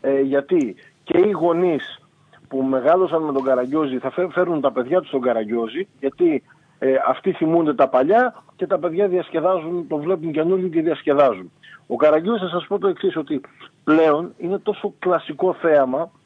[0.00, 2.00] Ε, γιατί και οι γονείς
[2.48, 6.42] που μεγάλωσαν με τον Καραγκιόζη θα φέρουν τα παιδιά τους στον Καραγκιόζη, γιατί
[6.78, 11.52] ε, αυτοί θυμούνται τα παλιά και τα παιδιά διασκεδάζουν, το βλέπουν καινούργιο και διασκεδάζουν.
[11.86, 13.40] Ο Καραγκιόζης, θα σας πω το εξής, ότι
[13.84, 16.19] πλέον είναι τόσο κλασικό θέαμα που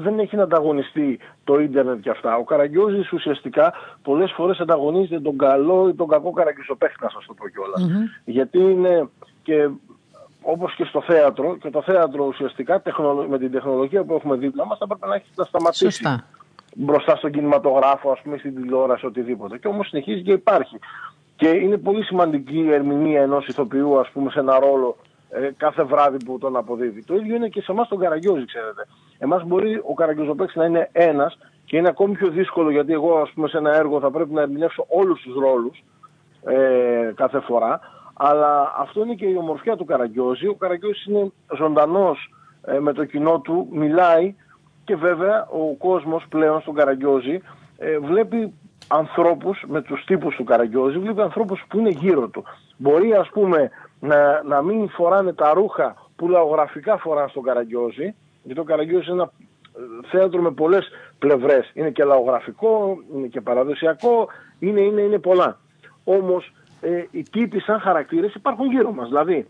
[0.00, 2.36] δεν έχει να ανταγωνιστεί το ίντερνετ και αυτά.
[2.36, 7.34] Ο Καραγκιόζης ουσιαστικά πολλές φορές ανταγωνίζεται τον καλό ή τον κακό Καραγκιόζοπαίχτη, να σας το
[7.34, 8.08] πω κιόλας.
[8.24, 9.08] Γιατί είναι
[9.42, 9.68] και
[10.42, 12.82] όπως και στο θέατρο, και το θέατρο ουσιαστικά
[13.28, 15.84] με την τεχνολογία που έχουμε δίπλα μας θα πρέπει να έχει να σταματήσει.
[15.84, 16.24] Σωστά.
[16.74, 19.58] Μπροστά στον κινηματογράφο, ας πούμε, στην τηλεόραση, οτιδήποτε.
[19.58, 20.78] Και όμως συνεχίζει και υπάρχει.
[21.36, 24.96] Και είναι πολύ σημαντική η ερμηνεία ενός ηθοποιού, ας πούμε, σε ένα ρόλο
[25.30, 27.04] ε, κάθε βράδυ που τον αποδίδει.
[27.04, 28.86] Το ίδιο είναι και σε εμάς τον Καραγκιόζη, ξέρετε.
[29.18, 33.30] Εμάς μπορεί ο Καραγκιόζοπέξ να είναι ένας και είναι ακόμη πιο δύσκολο γιατί εγώ, ας
[33.30, 35.84] πούμε, σε ένα έργο θα πρέπει να ερμηνεύσω όλους τους ρόλους
[36.44, 37.80] ε, κάθε φορά.
[38.14, 40.46] Αλλά αυτό είναι και η ομορφιά του Καραγκιόζη.
[40.46, 44.34] Ο Καραγκιόζης είναι ζωντανός ε, με το κοινό του, μιλάει
[44.84, 47.40] και βέβαια ο κόσμος πλέον στον Καραγκιόζη
[47.78, 48.52] ε, βλέπει
[48.88, 52.44] ανθρώπους με τους τύπους του Καραγκιόζη, βλέπει ανθρώπους που είναι γύρω του.
[52.76, 58.14] Μπορεί ας πούμε να, να μην φοράνε τα ρούχα που λαογραφικά φοράνε στον Καραγκιόζη,
[58.46, 59.32] γιατί ο Καραγκιόζη είναι ένα
[59.76, 61.70] ε, θέατρο με πολλές πλευρές.
[61.74, 64.28] Είναι και λαογραφικό, είναι και παραδοσιακό,
[64.58, 65.58] είναι, είναι, είναι πολλά.
[66.04, 69.08] Όμως ε, οι τύποι σαν χαρακτήρες υπάρχουν γύρω μας.
[69.08, 69.46] Δηλαδή,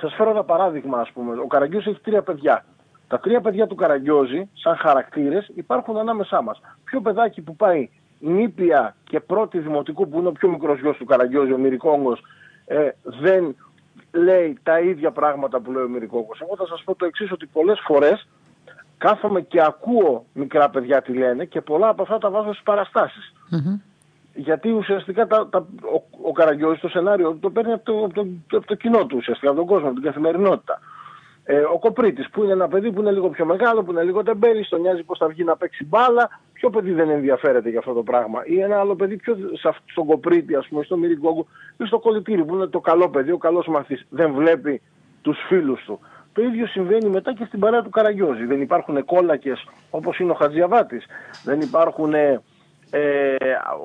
[0.00, 1.38] σας φέρω ένα παράδειγμα ας πούμε.
[1.38, 2.64] Ο Καραγκιόζη έχει τρία παιδιά.
[3.08, 6.60] Τα τρία παιδιά του Καραγκιόζη, σαν χαρακτήρες, υπάρχουν ανάμεσά μας.
[6.84, 11.04] Ποιο παιδάκι που πάει νήπια και πρώτη δημοτικού που είναι ο πιο μικρός γιος του
[11.04, 12.22] Καραγκιόζη, ο Μυρικόγκος,
[12.66, 13.56] ε, δεν
[14.12, 16.40] λέει τα ίδια πράγματα που λέει ο Μυρικόγκος.
[16.40, 18.28] Εγώ θα σας πω το εξής ότι πολλές φορές
[18.98, 23.32] κάθομαι και ακούω μικρά παιδιά τι λένε και πολλά από αυτά τα βάζω στις παραστασεις
[24.34, 25.58] Γιατί ουσιαστικά τα, τα,
[25.94, 28.26] ο, ο Καραγκιόζης το σενάριο το παίρνει από το, από το,
[28.56, 30.80] από το κοινό του ουσιαστικά, από τον κόσμο, από την καθημερινότητα.
[31.44, 34.22] Ε, ο Κοπρίτης που είναι ένα παιδί που είναι λίγο πιο μεγάλο, που είναι λίγο
[34.22, 36.40] τεμπέλη, στον νοιάζει πώς θα βγει να παίξει μπάλα.
[36.62, 39.36] Ποιο παιδί δεν ενδιαφέρεται για αυτό το πράγμα; Ή ένα άλλο παιδί πιο
[39.84, 41.46] στον Κοπρίτη, ας πούμε, στον Μυριγκόγκου
[41.76, 44.06] ή στο Κολυτήρι που είναι το καλό παιδί, ο καλός μαθής.
[44.10, 44.80] Δεν βλέπει
[45.22, 46.00] τους φίλους του.
[46.32, 48.44] Το ίδιο συμβαίνει μετά και στην παρέα του Καραγιώζη.
[48.44, 51.06] Δεν υπάρχουν κόλακες όπως είναι ο Χατζιαβάτης.
[51.44, 52.40] Δεν υπάρχουν ε,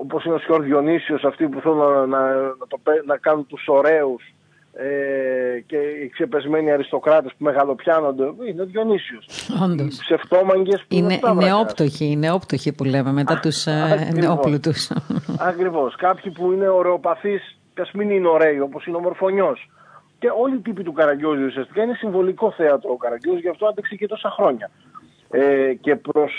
[0.01, 3.67] όπως είναι ο Σιόρ Διονύσιος αυτοί που θέλουν να, να, να, το, να κάνουν τους
[3.67, 4.33] ωραίους
[4.79, 9.49] ε, και οι ξεπεσμένοι αριστοκράτες που μεγαλοπιάνονται είναι ο Διονύσιος.
[9.63, 9.95] Όντως.
[9.95, 14.91] Οι ψευτόμαγγες που είναι, είναι νεόπτωχοι, οι νεόπτωχοι που λέμε μετά τους ε, νεόπλουτους.
[15.39, 15.95] Ακριβώς.
[15.95, 19.69] Κάποιοι που είναι ωραιοπαθείς και ας μην είναι ωραίοι όπως είναι ο Μορφωνιός.
[20.19, 23.95] Και όλοι οι τύποι του Καραγκιόζη ουσιαστικά είναι συμβολικό θέατρο ο Καραγκιόζη, γι' αυτό άντεξε
[23.95, 24.69] και τόσα χρόνια.
[25.29, 26.31] Ε, και προς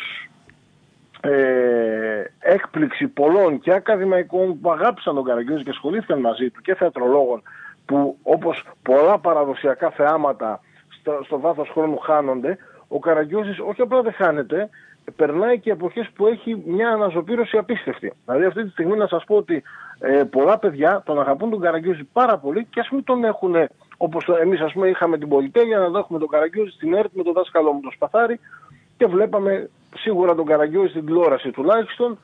[1.20, 1.30] ε,
[2.38, 7.42] έκπληξη πολλών και ακαδημαϊκών που αγάπησαν τον Καραγκιόζη και ασχολήθηκαν μαζί του και θεατρολόγων
[7.88, 14.12] που όπως πολλά παραδοσιακά θεάματα στο, στο βάθος χρόνου χάνονται, ο Καραγκιόζης όχι απλά δεν
[14.12, 14.68] χάνεται,
[15.16, 18.12] περνάει και εποχές που έχει μια αναζωπήρωση απίστευτη.
[18.24, 19.62] Δηλαδή αυτή τη στιγμή να σας πω ότι
[19.98, 23.54] ε, πολλά παιδιά τον αγαπούν τον Καραγκιόζη πάρα πολύ και ας μην τον έχουν
[23.96, 27.32] όπως εμείς ας πούμε είχαμε την πολυτέλεια να δέχουμε τον Καραγκιόζη στην ΕΡΤ με τον
[27.32, 28.40] δάσκαλό μου τον Σπαθάρη
[28.96, 32.18] και βλέπαμε σίγουρα τον Καραγκιόζη στην τηλεόραση τουλάχιστον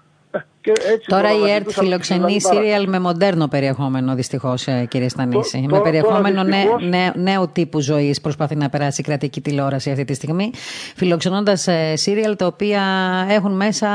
[0.61, 5.66] και έτσι τώρα η ΕΡΤ φιλοξενεί σύριαλ με μοντέρνο περιεχόμενο, δυστυχώς, ε, κύριε Στανίση.
[5.68, 10.51] με περιεχόμενο νέ, νέου τύπου ζωής προσπαθεί να περάσει η κρατική τηλεόραση αυτή τη στιγμή.
[10.97, 12.83] Φιλοξενώντας ε, σύριαλ τα οποία
[13.29, 13.88] έχουν μέσα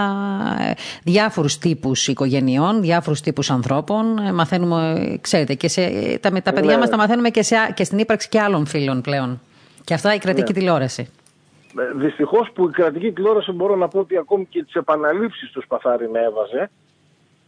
[0.69, 0.73] ε,
[1.03, 4.05] διάφορους τύπους οικογενειών, διάφορους τύπους ανθρώπων.
[4.33, 5.81] Μαθαίνουμε, ξέρετε, και σε,
[6.21, 6.77] τα, τα παιδιά ναι.
[6.77, 9.41] μας τα μαθαίνουμε και, σε, και στην ύπαρξη και άλλων φίλων πλέον.
[9.83, 10.59] Και αυτά η κρατική ναι.
[10.59, 11.07] τηλεόραση.
[11.77, 15.61] Ε, δυστυχώς που η κρατική τηλεόραση μπορώ να πω ότι ακόμη και τις επαναλήψεις του
[15.61, 16.69] Σπαθάρη να έβαζε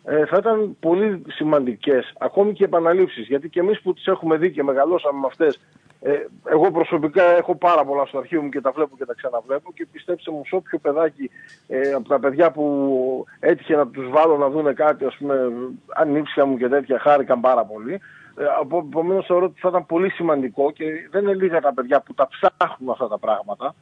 [0.03, 4.51] ε, θα ήταν πολύ σημαντικές, ακόμη και επαναλήψεις, γιατί και εμείς που τις έχουμε δει
[4.51, 5.59] και μεγαλώσαμε με αυτές,
[6.01, 6.11] ε,
[6.43, 9.87] εγώ προσωπικά έχω πάρα πολλά στο αρχείο μου και τα βλέπω και τα ξαναβλέπω και
[9.91, 11.29] πιστέψτε μου σε όποιο παιδάκι
[11.67, 15.51] ε, από τα παιδιά που έτυχε να τους βάλω να δούνε κάτι, ας πούμε,
[15.87, 18.01] ανήψια μου και τέτοια, χάρηκαν πάρα πολύ.
[18.41, 18.45] Ε,
[18.89, 22.27] Επομένως θεωρώ ότι θα ήταν πολύ σημαντικό και δεν είναι λίγα τα παιδιά που τα
[22.27, 23.75] ψάχνουν αυτά τα πραγματα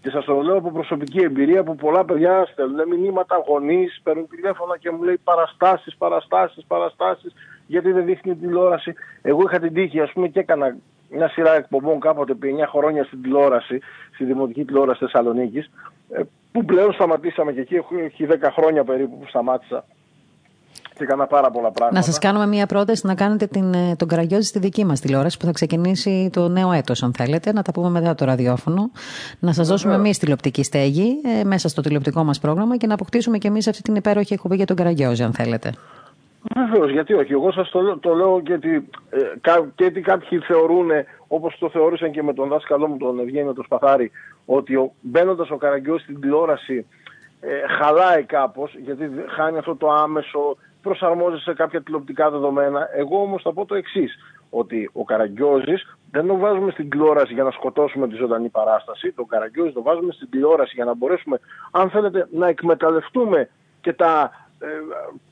[0.00, 4.78] Και σας το λέω από προσωπική εμπειρία που πολλά παιδιά στέλνουν μηνύματα γονείς, παίρνουν τηλέφωνα
[4.78, 7.32] και μου λέει παραστάσεις, παραστάσεις, παραστάσεις,
[7.66, 8.94] γιατί δεν δείχνει τηλεόραση.
[9.22, 10.76] Εγώ είχα την τύχη, ας πούμε, και έκανα
[11.10, 13.80] μια σειρά εκπομπών κάποτε επί 9 χρόνια στην τηλεόραση,
[14.14, 15.70] στη Δημοτική Τηλεόραση Θεσσαλονίκης,
[16.10, 19.84] ε, που πλέον σταματήσαμε και εκεί, έχει 10 χρόνια περίπου που σταμάτησα
[20.98, 21.98] και έκανα πάρα πολλά πράγματα.
[21.98, 25.38] Να σας κάνουμε μία πρόταση να κάνετε την, ε, τον Καραγιώζη στη δική μας τηλεόραση
[25.38, 27.52] που θα ξεκινήσει το νέο έτος, αν θέλετε.
[27.52, 28.90] Να τα πούμε μετά το ραδιόφωνο.
[29.38, 33.38] Να σας δώσουμε εμείς τηλεοπτική στέγη ε, μέσα στο τηλεοπτικό μας πρόγραμμα και να αποκτήσουμε
[33.38, 35.72] κι εμείς αυτή την υπέροχη εκπομπή για τον Καραγιώζη, αν θέλετε.
[36.54, 37.32] Βεβαίως, γιατί όχι.
[37.32, 39.18] Εγώ σας το, το λέω γιατί, ε,
[39.76, 40.88] γιατί κάποιοι θεωρούν,
[41.28, 44.10] όπως το θεώρησαν και με τον δάσκαλό μου, τον Ευγένιο τον Σπαθάρη,
[44.46, 46.86] ότι μπαίνοντας ο Καραγκιόζη στην τηλεόραση
[47.40, 50.56] ε, χαλάει κάπως, γιατί χάνει αυτό το άμεσο
[50.88, 52.88] προσαρμόζεται σε κάποια τηλεοπτικά δεδομένα.
[52.94, 54.18] Εγώ όμως θα πω το εξής
[54.50, 59.12] ότι ο Καραγκιόζης δεν το βάζουμε στην τηλεόραση για να σκοτώσουμε τη ζωντανή παράσταση.
[59.12, 63.48] Τον Καραγκιόζη το βάζουμε στην τηλεόραση για να μπορέσουμε, αν θέλετε, να εκμεταλλευτούμε
[63.80, 64.66] και τα ε,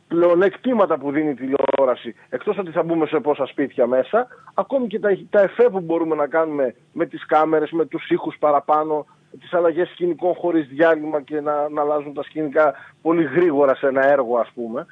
[0.09, 4.99] πλεονεκτήματα που δίνει η τηλεόραση, εκτός ότι θα μπούμε σε πόσα σπίτια μέσα, ακόμη και
[4.99, 9.07] τα, τα εφέ που μπορούμε να κάνουμε με τις κάμερες, με τους ήχους παραπάνω,
[9.41, 14.07] τις αλλαγές σκηνικών χωρίς διάλειμμα και να, να αλλάζουν τα σκηνικά πολύ γρήγορα σε ένα
[14.07, 14.87] έργο ας πουμε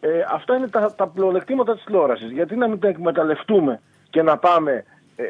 [0.00, 2.30] Ε, αυτά είναι τα, τα πλεονεκτήματα της τηλεόρασης.
[2.30, 4.84] Γιατί να μην τα εκμεταλλευτούμε και να πάμε ε,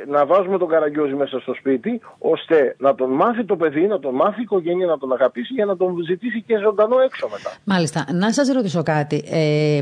[0.06, 4.14] να βάζουμε τον Καραγκιόζη μέσα στο σπίτι, ώστε να τον μάθει το παιδί, να τον
[4.14, 7.50] μάθει η οικογένεια, να τον αγαπήσει για να τον ζητήσει και ζωντανό έξω μετά.
[7.64, 8.04] Μάλιστα.
[8.12, 9.24] Να σας ρωτήσω κάτι.
[9.30, 9.80] Ε,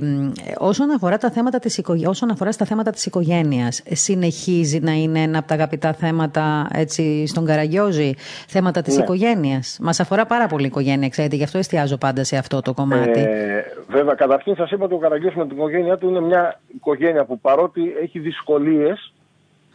[0.59, 5.38] όσον, αφορά τα θέματα της, όσον αφορά στα θέματα της οικογένειας, συνεχίζει να είναι ένα
[5.38, 8.14] από τα αγαπητά θέματα έτσι, στον Καραγκιόζη,
[8.49, 9.03] θέματα της ναι.
[9.03, 12.73] οικογένειας; Μας αφορά πάρα πολύ η οικογένεια, ξέρετε, γι' αυτό εστιάζω πάντα σε αυτό το
[12.73, 13.21] κομμάτι.
[13.21, 17.25] Ε, βέβαια, καταρχήν σας είπα ότι ο Καραγκιόζης με την οικογένειά του είναι μια οικογένεια
[17.25, 18.18] που παρότι έχει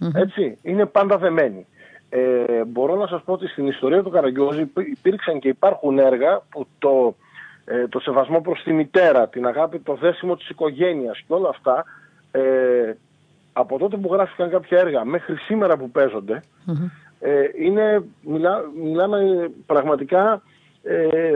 [0.04, 1.66] δυσκολίες, έτσι, είναι πάντα δεμένη.
[2.10, 6.68] Ε, μπορώ να σας πω ότι στην ιστορία του Καραγκιόζη υπήρξαν και υπάρχουν έργα που
[6.80, 7.16] το,
[7.66, 11.86] ε, το σεβασμό προς τη μητέρα, την αγάπη, το δέσιμο της οικογένειας και όλα αυτά
[12.32, 12.94] ε,
[13.54, 16.42] από τότε που γράφηκαν κάποια έργα μέχρι σήμερα που παιζονται
[17.20, 18.04] ε, είναι,
[18.84, 20.42] μιλάμε πραγματικά
[20.84, 21.34] ε,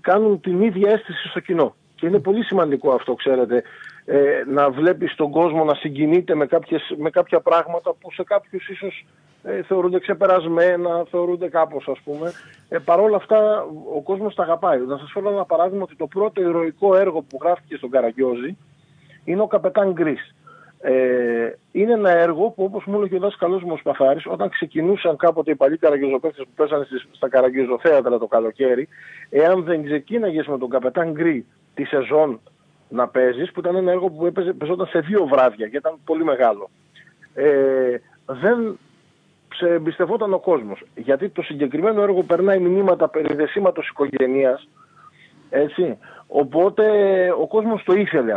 [0.00, 1.74] κάνουν την ίδια αίσθηση στο κοινό.
[1.94, 3.62] Και είναι πολύ σημαντικό αυτό, ξέρετε,
[4.06, 8.68] ε, να βλέπεις τον κόσμο να συγκινείται με, κάποιες, με κάποια πράγματα που σε κάποιους
[8.68, 9.06] ίσως
[9.42, 12.32] ε, θεωρούνται ξεπερασμένα, θεωρούνται κάπως ας πούμε.
[12.68, 14.78] Ε, Παρ' όλα αυτά ο κόσμος τα αγαπάει.
[14.78, 18.56] Να σας φέρω ένα παράδειγμα ότι το πρώτο ηρωικό έργο που γράφτηκε στον Καραγκιόζη
[19.24, 20.34] είναι ο Καπετάν Γκρίς.
[20.80, 25.16] Ε, είναι ένα έργο που όπως μου έλεγε ο δάσκαλός μου ο Σπαθάρης, όταν ξεκινούσαν
[25.16, 28.88] κάποτε οι παλιοί καραγκιόζοπαίχτες που πέσανε στα καραγκιόζοθέατρα το καλοκαίρι,
[29.30, 32.40] εάν δεν ξεκίναγες με τον Καπετάν Γκρι τη σεζόν
[32.88, 36.24] να παίζεις, που ήταν ένα έργο που έπαιζε, παίζονταν σε δύο βράδια και ήταν πολύ
[36.24, 36.70] μεγάλο.
[37.34, 38.78] Ε, δεν
[39.54, 40.82] σε εμπιστευόταν ο κόσμος.
[40.94, 44.68] Γιατί το συγκεκριμένο έργο περνάει μηνύματα περί δεσίματος οικογένειας,
[45.50, 45.98] έτσι.
[46.26, 46.84] Οπότε
[47.40, 48.32] ο κόσμος το ήθελε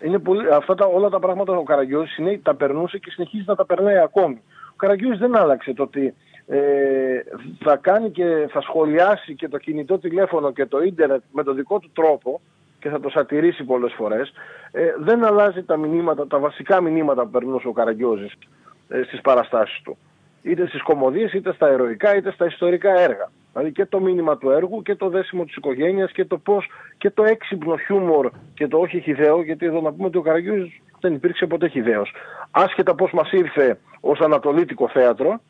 [0.00, 3.64] Είναι πολύ, αυτά τα, όλα τα πράγματα ο Καραγκιόζης τα περνούσε και συνεχίζει να τα
[3.64, 4.42] περνάει ακόμη.
[4.72, 6.14] Ο Καραγκιόζης δεν άλλαξε το ότι
[6.46, 7.20] ε,
[7.58, 11.78] θα κάνει και θα σχολιάσει και το κινητό τηλέφωνο και το ίντερνετ με τον δικό
[11.78, 12.40] του τρόπο
[12.84, 14.32] και θα το σατυρήσει πολλές φορές,
[14.72, 18.32] ε, δεν αλλάζει τα μηνύματα, τα βασικά μηνύματα που περνούσε ο Καραγκιόζης
[18.88, 19.96] ε, στις παραστάσεις του.
[20.42, 23.30] Είτε στις κομμωδίες, είτε στα ερωικά, είτε στα ιστορικά έργα.
[23.52, 27.10] Δηλαδή και το μήνυμα του έργου και το δέσιμο της οικογένειας και το πώς και
[27.10, 31.14] το έξυπνο χιούμορ και το όχι χιδαίο, γιατί εδώ να πούμε ότι ο Καραγκιόζης δεν
[31.14, 32.14] υπήρξε ποτέ χιδαίος.
[32.50, 35.40] Άσχετα πώς μας ήρθε ως ανατολίτικο θέατρο,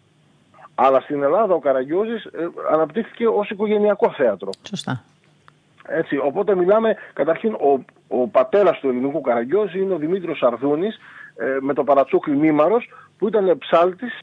[0.74, 4.50] αλλά στην Ελλάδα ο Καραγκιόζης ε, αναπτύχθηκε ως οικογενειακό θέατρο.
[4.68, 5.02] Σωστά.
[5.88, 10.98] Έτσι, οπότε μιλάμε, καταρχήν ο, ο πατέρας του ελληνικού Καραγκιόζη είναι ο Δημήτριος Αρδούνης
[11.36, 14.20] ε, με το παρατσούκλι Μήμαρος που ήταν ψάλτης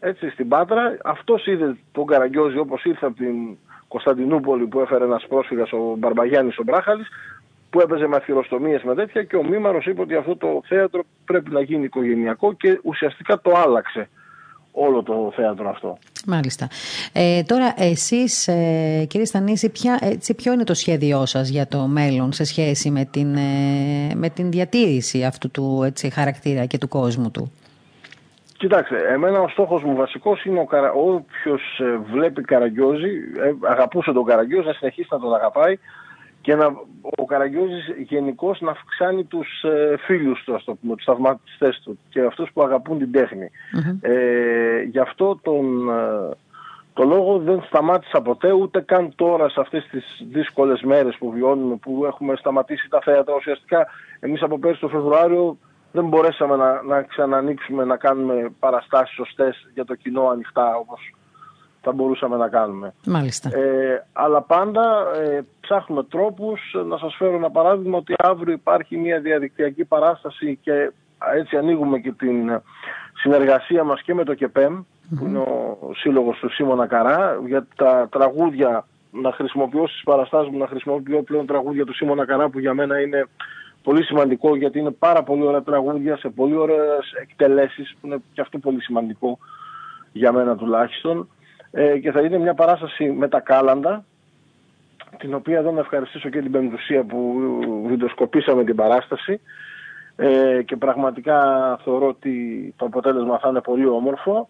[0.00, 0.96] έτσι, στην Πάτρα.
[1.04, 3.56] Αυτός είδε τον Καραγκιόζη όπως ήρθε από την
[3.88, 7.08] Κωνσταντινούπολη που έφερε ένας πρόσφυγας ο Μπαρμπαγιάννης ο Μπράχαλης
[7.70, 11.50] που έπαιζε με αφιεροστομίες με τέτοια και ο Μήμαρος είπε ότι αυτό το θέατρο πρέπει
[11.50, 14.08] να γίνει οικογενειακό και ουσιαστικά το άλλαξε
[14.76, 15.98] όλο το θέατρο αυτό.
[16.26, 16.68] Μάλιστα.
[17.12, 21.78] Ε, τώρα εσείς ε, κύριε Στανίση ποια, έτσι, ποιο είναι το σχέδιό σας για το
[21.78, 26.88] μέλλον σε σχέση με την, ε, με την διατήρηση αυτού του έτσι, χαρακτήρα και του
[26.88, 27.52] κόσμου του;
[28.58, 30.92] Κοιτάξτε, εμένα ο στόχος μου βασικός είναι ο καρα...
[30.92, 33.10] όποιος ε, βλέπει Καραγκιόζη,
[33.68, 35.78] αγαπούσε τον Καραγκιόζη να συνεχίσει να τον αγαπάει
[36.46, 36.66] και να,
[37.16, 41.98] ο Καραγκιόζης γενικώς να αυξάνει τους ε, φίλους του, ας το πούμε, τους θαυματιστές του
[42.08, 43.50] και αυτούς που αγαπούν την τεχνη
[44.00, 46.34] Ε, γι' αυτό τον, ε,
[46.92, 51.76] το λόγο δεν σταμάτησα ποτέ ούτε καν τώρα σε αυτές τις δύσκολες μέρες που βιώνουμε
[51.76, 53.34] που έχουμε σταματήσει τα θέατρα.
[53.34, 53.86] Ουσιαστικά
[54.20, 55.58] εμείς από πέρσι το Φεβρουάριο
[55.92, 61.14] δεν μπορέσαμε να, να ξανανοίξουμε να κάνουμε παραστάσεις σωστές για το κοινό ανοιχτά όπως
[61.86, 62.94] θα μπορούσαμε να κάνουμε.
[63.06, 63.58] Μάλιστα.
[63.58, 64.82] Ε, αλλά πάντα
[65.22, 66.60] ε, ψάχνουμε τρόπους.
[66.86, 70.92] Να σας φέρω ένα παράδειγμα ότι αύριο υπάρχει μια διαδικτυακή παράσταση και
[71.34, 72.60] έτσι ανοίγουμε και την
[73.14, 74.82] συνεργασία μας και με το ΚΕΠΕΜ
[75.18, 80.58] που είναι ο σύλλογος του Σίμωνα Καρά για τα τραγούδια να χρησιμοποιώ στις παραστάσεις μου
[80.58, 83.28] να χρησιμοποιώ πλέον τραγούδια του Σίμωνα Καρά που για μένα είναι
[83.82, 88.40] πολύ σημαντικό γιατί είναι πάρα πολύ ωραία τραγούδια σε πολύ ωραίες εκτελέσεις που είναι και
[88.40, 89.38] αυτό πολύ σημαντικό
[90.12, 91.28] για μένα τουλάχιστον
[91.78, 94.04] ε, και θα είναι μια παράσταση με τα κάλαντα
[95.18, 97.40] την οποία εδώ να ευχαριστήσω και την Πεμπτουσία που
[97.86, 99.40] βιντεοσκοπήσαμε την παράσταση.
[100.16, 101.40] Ε, και πραγματικά
[101.84, 104.48] θεωρώ ότι το αποτέλεσμα θα είναι πολύ όμορφο.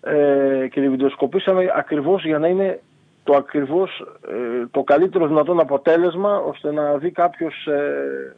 [0.00, 2.80] Ε, και την βιντεοσκοπήσαμε ακριβώς για να είναι
[3.24, 8.36] το ακριβώς ε, το καλύτερο δυνατόν αποτέλεσμα ώστε να δει κάποιος ε,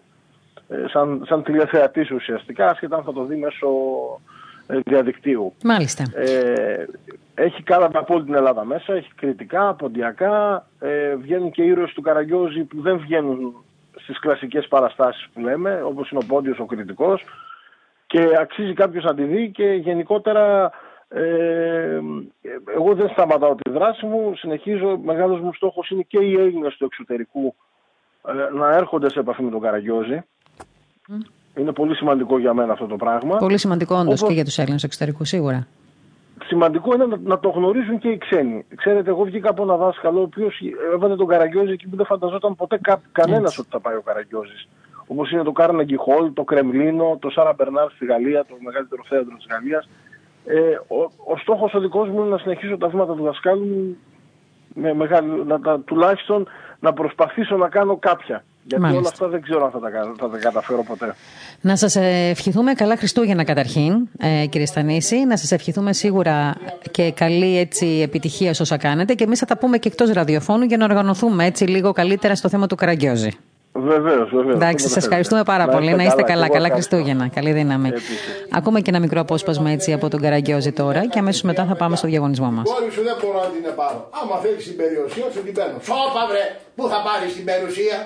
[0.68, 5.52] ε, σαν, σαν τηλεθεατής ουσιαστικά ασχετά αν θα το δει μέσω ε, διαδικτύου.
[5.64, 6.04] Μάλιστα.
[6.14, 6.86] Ε,
[7.34, 12.02] έχει κάλατα από όλη την Ελλάδα μέσα, έχει κριτικά, ποντιακά, ε, βγαίνουν και ήρωες του
[12.02, 13.64] Καραγκιόζη που δεν βγαίνουν
[13.96, 17.24] στις κλασικές παραστάσεις που λέμε, όπως είναι ο Πόντιος ο κριτικός
[18.06, 20.72] και αξίζει κάποιος να τη δει και γενικότερα
[21.08, 22.00] ε,
[22.74, 26.84] εγώ δεν σταματάω τη δράση μου, συνεχίζω, μεγάλος μου στόχος είναι και οι Έλληνες του
[26.84, 27.54] εξωτερικού
[28.28, 30.24] ε, να έρχονται σε επαφή με τον Καραγκιόζη.
[31.56, 33.36] Είναι πολύ σημαντικό για μένα αυτό το πράγμα.
[33.36, 35.66] Πολύ σημαντικό όντως και για τους Έλληνες εξωτερικούς, σίγουρα.
[36.44, 38.64] Σημαντικό είναι να, το γνωρίζουν και οι ξένοι.
[38.74, 40.60] Ξέρετε, εγώ βγήκα από ένα δάσκαλο ο οποίος
[40.94, 44.68] έβαλε τον Καραγκιόζη εκεί που δεν φανταζόταν ποτέ κα, κανένας ότι θα πάει ο Καραγκιόζης.
[45.06, 49.36] Όπως είναι το Carnegie Hall, το Κρεμλίνο, το Σάρα Μπερνάρ στη Γαλλία, το μεγαλύτερο θέατρο
[49.36, 49.88] της Γαλλίας.
[50.44, 51.00] Ε, ο,
[51.32, 53.96] ο στόχος ο δικός μου είναι να συνεχίσω τα βήματα του δασκάλου
[54.74, 56.46] με μεγάλη, να, τουλάχιστον
[56.80, 58.44] να προσπαθήσω να κάνω κάποια.
[58.66, 59.00] Γιατί Μάλιστα.
[59.00, 61.14] όλα αυτά δεν ξέρω αν θα τα, θα τα καταφέρω ποτέ.
[61.60, 61.96] Να σας
[62.30, 65.24] ευχηθούμε καλά Χριστούγεννα καταρχήν, ε, κύριε Στανίση.
[65.24, 66.54] Να σας ευχηθούμε σίγουρα
[66.90, 69.14] και καλή έτσι, επιτυχία σε όσα κάνετε.
[69.14, 72.48] Και εμείς θα τα πούμε και εκτός ραδιοφώνου για να οργανωθούμε έτσι λίγο καλύτερα στο
[72.48, 73.30] θέμα του Καραγκιόζη.
[73.76, 74.54] Βεβαίως, βεβαίως.
[74.54, 75.94] Εντάξει, σας ευχαριστούμε πάρα πολύ.
[75.94, 76.48] Να είστε καλά.
[76.48, 77.28] Καλά Χριστούγεννα.
[77.28, 77.90] Καλή δύναμη.
[78.50, 81.96] Ακούμε και ένα μικρό απόσπασμα έτσι από τον Καραγκιόζη τώρα και αμέσως μετά θα πάμε
[81.96, 82.70] στο διαγωνισμό μας.
[82.70, 84.08] Κόρη σου δεν μπορώ να την πάρω.
[84.22, 85.78] Άμα θέλεις την περιουσία σου την παίρνω.
[85.82, 86.44] Σώπα βρε,
[86.76, 87.96] πού θα πάρεις την περιουσία;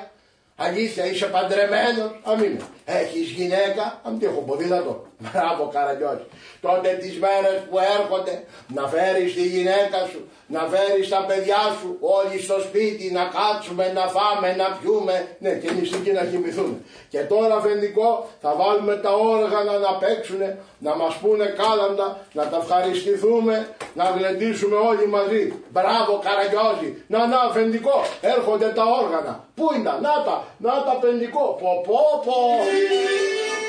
[0.61, 2.11] Αλήθεια, είσαι παντρεμένος.
[2.23, 2.61] Αμήν.
[2.85, 4.01] Έχεις γυναίκα.
[4.05, 5.07] Αν τι έχω ποδήλατο.
[5.19, 6.27] Μπράβο, καραγκιόζη.
[6.61, 8.45] Τότε τις μέρες που έρχονται
[8.75, 13.93] να φέρεις τη γυναίκα σου να φέρεις τα παιδιά σου όλοι στο σπίτι, να κάτσουμε,
[13.93, 16.77] να φάμε, να πιούμε, ναι και εμείς εκεί να κοιμηθούμε.
[17.09, 20.41] Και τώρα αφεντικό θα βάλουμε τα όργανα να παίξουν,
[20.79, 25.53] να μας πούνε κάλαντα, να τα ευχαριστηθούμε, να γλεντήσουμε όλοι μαζί.
[25.73, 29.48] Μπράβο Καραγκιόζη, να να αφεντικό, έρχονται τα όργανα.
[29.59, 32.39] Πού είναι, να τα, να τα αφεντικό, πω πω πω.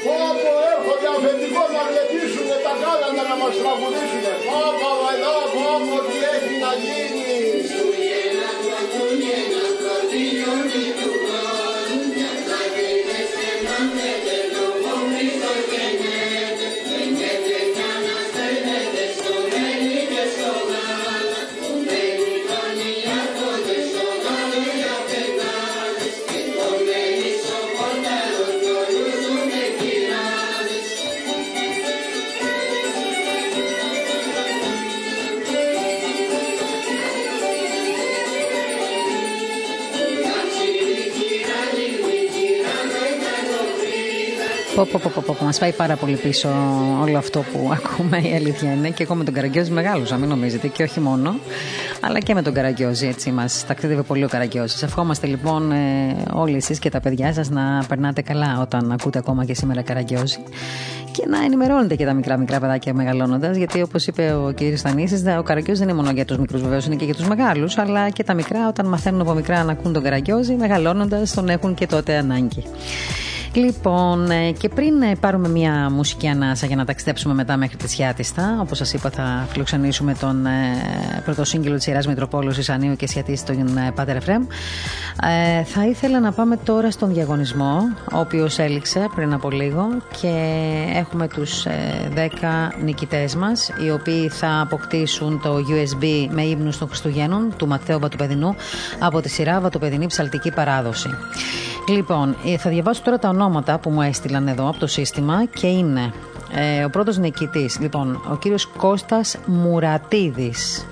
[0.06, 4.26] Πω πω έρχονται αφεντικό να γλεντήσουν τα κάλαντα να μας τραγουδήσουν.
[4.48, 7.19] Πω πω εδώ, πω πω τι έχει να γίνει.
[44.80, 46.50] Πω, πω, πω, πω, Μας πάει πάρα πολύ πίσω
[47.02, 48.90] όλο αυτό που ακούμε, η αλήθεια είναι.
[48.90, 51.36] Και εγώ με τον Καραγκιόζη μεγάλωσα, μην νομίζετε, και όχι μόνο.
[52.02, 54.84] Αλλά και με τον Καραγκιόζη, έτσι μας τακτίδευε πολύ ο Καραγκιόζης.
[54.84, 59.46] Ευχόμαστε λοιπόν ε, όλοι εσείς και τα παιδιά σας να περνάτε καλά όταν ακούτε ακόμα
[59.46, 60.38] και σήμερα Καραγκιόζη.
[61.12, 64.78] Και να ενημερώνετε και τα μικρά μικρά παιδάκια μεγαλώνοντας, γιατί όπως είπε ο κ.
[64.78, 67.78] Στανίση, ο Καραγκιόζης δεν είναι μόνο για τους μικρούς, βεβαίως είναι και για τους μεγάλους,
[67.78, 71.74] αλλά και τα μικρά όταν μαθαίνουν από μικρά να ακούν τον Καραγκιόζη, μεγαλώνοντας τον έχουν
[71.74, 72.64] και τότε ανάγκη.
[73.54, 77.90] Λοιπόν, ε, και πριν ε, πάρουμε μια μουσική ανάσα για να ταξιδέψουμε μετά μέχρι τη
[77.90, 80.52] Σιάτιστα, όπως σας είπα, θα φιλοξενήσουμε τον ε,
[81.26, 84.44] πρώτο σύγκυλο της Ιεράς Μητροπόλου Ισανίου και Σιατή, τον ε, Πάτερ Εφρέμ.
[85.24, 87.78] Ε, θα ήθελα να πάμε τώρα στον διαγωνισμό,
[88.14, 89.88] ο οποίος έληξε πριν από λίγο
[90.22, 90.34] και
[90.94, 91.66] έχουμε τους
[92.16, 92.28] 10
[92.84, 98.56] νικητές μας, οι οποίοι θα αποκτήσουν το USB με ύμνους των Χριστουγέννων του Ματθαίου Βατουπεδινού
[99.00, 101.10] από τη σειρά Βατουπεδινή Ψαλτική Παράδοση.
[101.90, 106.14] Λοιπόν, θα διαβάσω τώρα τα ονόματα που μου έστειλαν εδώ από το σύστημα και είναι
[106.54, 110.86] ε, ο πρώτος νικητής, λοιπόν, ο κύριος Κώστας Μουρατίδης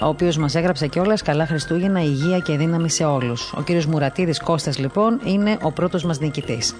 [0.00, 3.52] ο οποίος μας έγραψε κιόλας καλά Χριστούγεννα, υγεία και δύναμη σε όλους.
[3.56, 6.74] Ο κύριος Μουρατίδης Κώστας, λοιπόν, είναι ο πρώτος μας νικητής.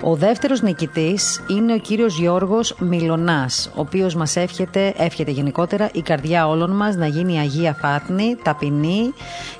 [0.00, 6.00] Ο δεύτερος νικητής είναι ο κύριος Γιώργος Μιλονά, ο οποίος μας εύχεται, εύχεται γενικότερα η
[6.02, 9.12] καρδιά όλων μας να γίνει αγία φάτνη, ταπεινή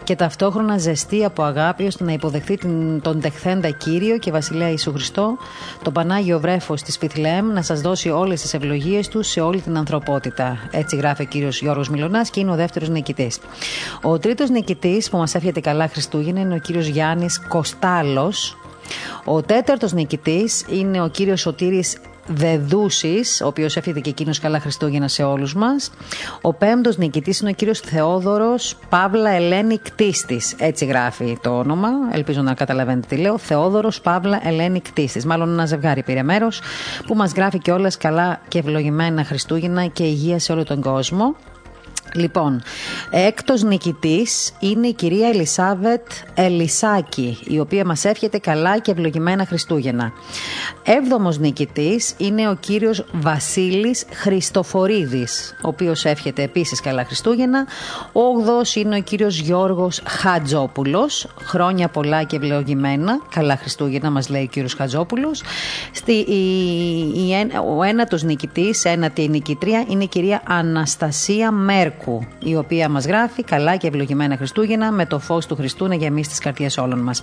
[0.04, 2.58] και ταυτόχρονα ζεστή από αγάπη ώστε να υποδεχθεί
[3.02, 5.36] τον τεχθέντα κύριο και βασιλέα Ιησού Χριστό,
[5.82, 9.76] το Πανάγιο Βρέφος της Πιθλέμ, να σας δώσει όλες τις ευλογίες του σε όλη την
[9.76, 10.58] ανθρωπότητα.
[10.70, 13.38] Έτσι γράφει ο κύριος Γιώργος Μιλονά και είναι ο δεύτερος νικητής.
[14.02, 18.56] Ο τρίτος νικητής που μας εύχεται καλά Χριστούγεννα είναι ο κύριος Γιάννης Κοστάλος.
[19.24, 25.08] Ο τέταρτος νικητής είναι ο κύριος Σωτήρης Δεδούσης, ο οποίος έφυγε και εκείνος καλά Χριστούγεννα
[25.08, 25.90] σε όλους μας.
[26.40, 30.54] Ο πέμπτος νικητής είναι ο κύριος Θεόδωρος Παύλα Ελένη Κτίστης.
[30.58, 31.88] Έτσι γράφει το όνομα.
[32.12, 33.38] Ελπίζω να καταλαβαίνετε τι λέω.
[33.38, 35.24] Θεόδωρος Παύλα Ελένη Κτίστης.
[35.24, 36.60] Μάλλον ένα ζευγάρι πήρε μέρος
[37.06, 41.36] που μας γράφει και όλα καλά και ευλογημένα Χριστούγεννα και υγεία σε όλο τον κόσμο.
[42.14, 42.62] Λοιπόν,
[43.10, 50.12] έκτος νικητής είναι η κυρία Ελισάβετ Ελισάκη, η οποία μας εύχεται καλά και ευλογημένα Χριστούγεννα.
[50.82, 57.66] Έβδομος νικητής είναι ο κύριος Βασίλης Χριστοφορίδης, ο οποίος εύχεται επίσης καλά Χριστούγεννα.
[58.12, 64.46] Όγδος είναι ο κύριος Γιώργος Χατζόπουλος, χρόνια πολλά και ευλογημένα, καλά Χριστούγεννα μας λέει ο
[64.46, 65.42] κύριος Χατζόπουλος.
[65.92, 67.34] Στη, η,
[67.76, 72.01] ο ένατος νικητής, ένατη νικητρία είναι η κυρία Αναστασία Μέρκου
[72.38, 76.28] η οποία μας γράφει καλά και ευλογημένα Χριστούγεννα με το φως του Χριστού να γεμίσει
[76.28, 77.22] τις καρδιές όλων μας.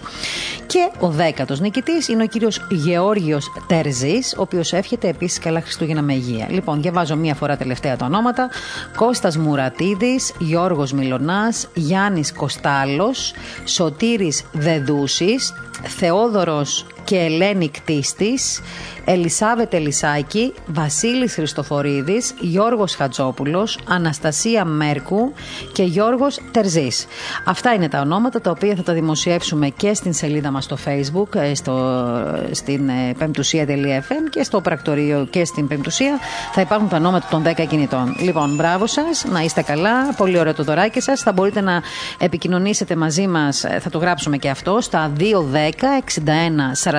[0.67, 6.01] Και ο δέκατος νικητής είναι ο κύριος Γεώργιος Τερζής, ο οποίος εύχεται επίσης καλά Χριστούγεννα
[6.01, 6.47] με υγεία.
[6.49, 8.49] Λοιπόν, διαβάζω μία φορά τελευταία τα ονόματα.
[8.95, 13.33] Κώστας Μουρατίδης, Γιώργος Μιλονά, Γιάννης Κοστάλος,
[13.65, 15.53] Σωτήρης Δεδούσης,
[15.83, 18.61] Θεόδωρος και Ελένη Κτίστης,
[19.05, 25.33] Ελισάβετ Ελισάκη, Βασίλης Χριστοφορίδης, Γιώργος Χατζόπουλος, Αναστασία Μέρκου
[25.73, 27.05] και Γιώργος Τερζής.
[27.45, 31.35] Αυτά είναι τα ονόματα τα οποία θα τα δημοσιεύσουμε και στην σελίδα μας στο facebook,
[31.35, 32.05] ε, στο,
[32.51, 36.19] στην ε, πεμπτουσία.fm και στο πρακτορείο και στην πεμπτουσία
[36.53, 38.15] θα υπάρχουν τα ονόματα των 10 κινητών.
[38.19, 41.21] Λοιπόν, μπράβο σας, να είστε καλά, πολύ ωραίο το δωράκι σας.
[41.21, 41.81] Θα μπορείτε να
[42.19, 46.98] επικοινωνήσετε μαζί μας, ε, θα το γράψουμε και αυτό, στα 210 61 41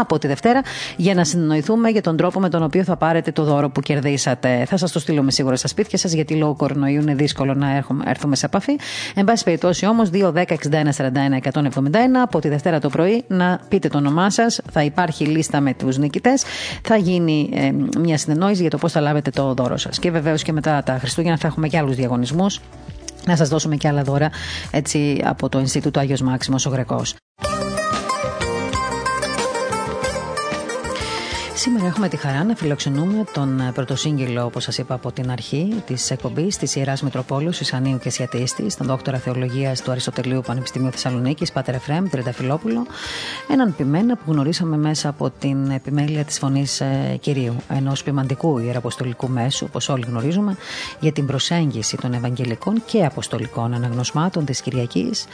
[0.00, 0.60] από τη Δευτέρα
[0.96, 4.64] για να συνεννοηθούμε για τον τρόπο με τον οποίο θα πάρετε το δώρο που κερδίσατε.
[4.66, 8.04] Θα σας το στείλουμε σίγουρα στα σπίτια σας, γιατί λόγω κορονοϊού είναι δύσκολο να έρχομαι,
[8.06, 8.78] έρθουμε σε επαφή.
[9.14, 13.60] Εν πάση περιπτώσει όμως, 2, 10, 61, 41, 171 από τη Δευτέρα το πρωί να
[13.68, 14.60] πείτε το όνομά σας.
[14.70, 16.44] Θα υπάρχει λίστα με τους νικητές.
[16.82, 19.98] Θα γίνει ε, μια συνεννόηση για το πώς θα λάβετε το δώρο σας.
[19.98, 22.60] Και βεβαίως και μετά τα Χριστούγεννα θα έχουμε και άλλους διαγωνισμούς
[23.26, 24.30] να σας δώσουμε και άλλα δώρα
[24.70, 27.14] έτσι, από το Ινστιτούτο Άγιος Μάξιμος ο Γρεκός.
[31.62, 35.82] Σήμερα έχουμε τη χαρά να φιλοξενούμε τον ε, πρωτοσύγγελο, όπως σας είπα από την αρχή
[35.86, 41.52] της εκπομπής, της Ιεράς Μητροπόλου Ισανίου και Σιατίστη, τον δόκτωρα Θεολογίας του Αριστοτελείου Πανεπιστημίου Θεσσαλονίκης,
[41.52, 42.86] Πάτερ Εφρέμ Τριανταφυλόπουλο,
[43.48, 49.28] έναν ποιμένα που γνωρίσαμε μέσα από την επιμέλεια της φωνής ε, κυρίου, ενός ποιμαντικού ιεραποστολικού
[49.28, 50.56] μέσου, όπως όλοι γνωρίζουμε,
[51.00, 55.24] για την προσέγγιση των Ευαγγελικών και Αποστολικών αναγνωσμάτων της Κυριακής,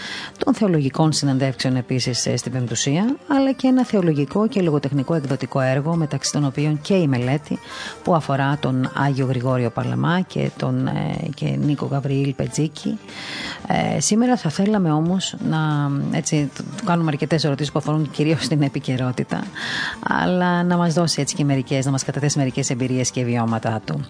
[0.45, 5.95] των θεολογικών συναντεύξεων επίσης ε, στην Πεμπτουσία, αλλά και ένα θεολογικό και λογοτεχνικό εκδοτικό έργο
[5.97, 7.59] μεταξύ των οποίων και η μελέτη
[8.03, 12.99] που αφορά τον Άγιο Γρηγόριο Παλαμά και τον ε, και Νίκο Γαβριήλ Πετζίκη.
[13.97, 15.59] Ε, σήμερα θα θέλαμε όμως να
[16.13, 16.51] έτσι,
[16.85, 19.43] κάνουμε αρκετές ερωτήσεις που αφορούν κυρίως την επικαιρότητα
[20.09, 24.01] αλλά να μας δώσει έτσι και μερικές, να μας καταθέσει μερικές εμπειρίες και βιώματα του.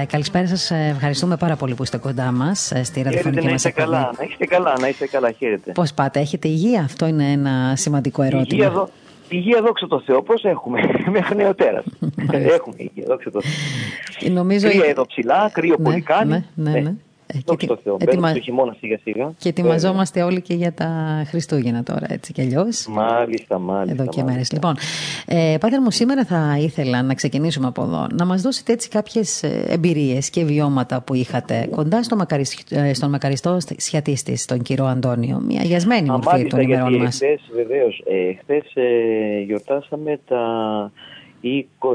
[0.00, 3.90] Ε, καλησπέρα σας, ευχαριστούμε πάρα πολύ που είστε κοντά μας ε, στη ραδιοφωνική μας εκπομπή.
[3.90, 5.72] Να είστε καλά, να είστε καλά, χαίρετε.
[5.72, 8.46] Πώς πάτε, έχετε υγεία, αυτό είναι ένα σημαντικό ερώτημα.
[8.50, 8.88] Υγεία εδώ,
[9.28, 10.80] Υγεία, δόξα τω Θεώ, πώς έχουμε,
[11.16, 11.82] μέχρι νεοτέρα.
[12.32, 14.32] έχουμε υγεία, δόξα τω Θεώ.
[14.32, 14.68] Νομίζω...
[14.68, 16.30] Κρύο εδώ ψηλά, κρύο ναι, πολύ κάνει.
[16.54, 16.94] Ναι, ναι, ναι.
[17.34, 17.40] Ναι.
[17.52, 17.96] Ε, και, το Θεό.
[18.00, 18.32] Ετοιμα...
[18.32, 19.32] το χειμώνα σιγά σιγά.
[19.38, 22.86] Και ετοιμαζόμαστε όλοι και για τα Χριστούγεννα τώρα, έτσι κι αλλιώς.
[22.88, 24.02] Μάλιστα, μάλιστα.
[24.02, 24.52] Εδώ και μέρες.
[24.52, 24.76] Λοιπόν,
[25.26, 28.06] ε, Πάτερ μου, σήμερα θα ήθελα να ξεκινήσουμε από εδώ.
[28.12, 33.10] Να μας δώσετε έτσι κάποιες εμπειρίες και βιώματα που είχατε κοντά στο μακαριστό, ε, στον
[33.10, 35.40] μακαριστό σχιατίστη, τον κύριο Αντώνιο.
[35.46, 37.14] Μια γιασμένη μορφή των ημερών μας.
[37.14, 38.02] Χθε, βεβαίως.
[38.06, 40.44] Ε, Χθε ε, γιορτάσαμε τα
[40.86, 41.05] ή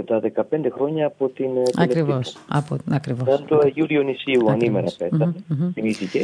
[0.05, 0.21] τα
[0.51, 3.27] 15 χρόνια από την Ακριβώς, από, ακριβώς.
[3.27, 5.69] Ήταν το Αγίου Διονυσίου ανήμερα πέτα, mm-hmm.
[5.73, 6.19] θυμήθηκε.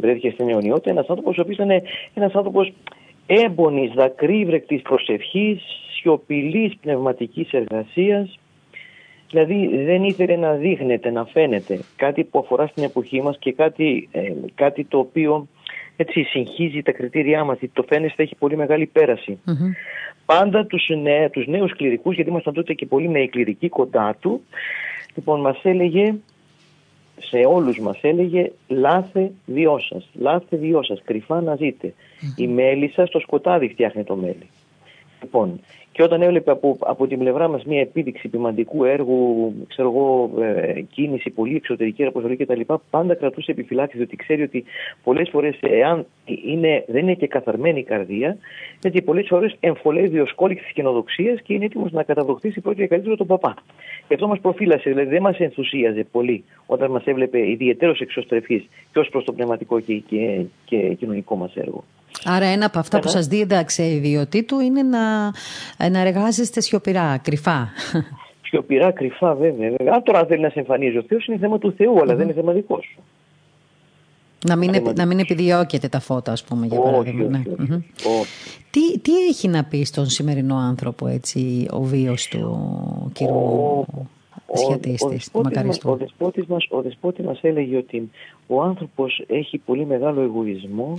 [0.00, 1.70] Βρέθηκε στην αιωνιότητα ένας άνθρωπος ο οποίος ήταν
[2.14, 2.72] ένας άνθρωπος
[3.26, 5.62] έμπονης, δακρύβρεκτης προσευχής,
[6.00, 8.38] σιωπηλής πνευματικής εργασίας,
[9.34, 14.08] Δηλαδή δεν ήθελε να δείχνεται, να φαίνεται κάτι που αφορά στην εποχή μας και κάτι,
[14.12, 15.48] ε, κάτι το οποίο
[15.96, 18.86] έτσι συγχύζει τα κριτήριά μας, το φαίνεστε έχει πολύ μεγάλη
[20.26, 24.42] πάντα τους, νέ, τους νέους κληρικούς, γιατί ήμασταν τότε και πολύ νέοι κληρικοί κοντά του,
[25.14, 26.14] λοιπόν μας έλεγε,
[27.18, 31.94] σε όλους μας έλεγε «Λάθε δυο σας, λάθε δυο σας, κρυφά να ζείτε».
[32.36, 34.48] Η μέλισσα στο σκοτάδι φτιάχνει το μέλι.
[35.20, 35.60] Λοιπόν,
[35.94, 40.80] και όταν έβλεπε από, από την πλευρά μας μια επίδειξη ποιμαντικού έργου, ξέρω εγώ, ε,
[40.80, 42.60] κίνηση πολύ εξωτερική αποστολή κτλ.,
[42.90, 44.64] πάντα κρατούσε επιφυλάξεις, διότι ξέρει ότι
[45.02, 48.36] πολλές φορές, εάν είναι, δεν είναι και καθαρμένη η καρδία,
[48.80, 52.86] γιατί πολλές φορές εμφολεύει ο σκόλικ της κοινοδοξία και είναι έτοιμος να καταδοχθήσει πρώτο και
[52.86, 53.54] καλύτερο τον παπά.
[54.08, 58.98] Και αυτό μας προφύλασε, δηλαδή δεν μας ενθουσίαζε πολύ όταν μας έβλεπε ιδιαίτερος εξωστρεφής και
[58.98, 61.84] ως προς το πνευματικό και, και, και κοινωνικό μας έργο.
[62.24, 65.24] Άρα ένα από αυτά που σας δίδαξε η ιδιωτή του είναι να,
[65.90, 67.68] να εργάζεστε σιωπηρά, κρυφά.
[68.42, 69.74] Σιωπηρά, κρυφά βέβαια.
[69.92, 72.34] Αν τώρα θέλει να σε εμφανίζει ο Θεός είναι θέμα του Θεού, αλλά δεν είναι
[72.34, 73.02] θέμα δικός σου.
[74.46, 77.42] Να μην, να μην επιδιώκεται τα φώτα, ας πούμε, για παράδειγμα.
[77.56, 77.80] Ναι.
[78.70, 83.84] Τι, τι έχει να πεις στον σημερινό άνθρωπο έτσι, ο βίος του κύριου
[84.52, 88.10] σχετίστης, του μακαριστού; Ο δεσπότης, μας, ο δεσπότης μας έλεγε ότι
[88.46, 90.94] ο άνθρωπος έχει πολύ μεγάλο εγωισμό,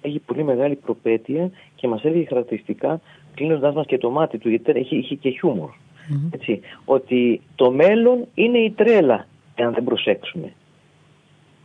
[0.00, 3.00] έχει πολύ μεγάλη προπέτεια και μας έλεγε χαρακτηριστικά,
[3.34, 5.70] κλείνοντας μας και το μάτι του, γιατί έχει, έχει και χιουμορ
[6.30, 10.52] έτσι, ότι το μέλλον είναι η τρέλα, εάν δεν προσέξουμε.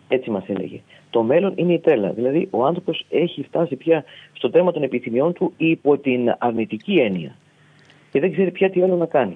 [0.07, 0.81] Έτσι μας έλεγε.
[1.13, 2.09] Το μέλλον είναι η τρέλα.
[2.09, 4.03] Δηλαδή, ο άνθρωπος έχει φτάσει πια
[4.33, 7.35] στο θέμα των επιθυμιών του υπό την αρνητική έννοια.
[8.11, 9.35] Και δεν ξέρει πια τι άλλο να κάνει.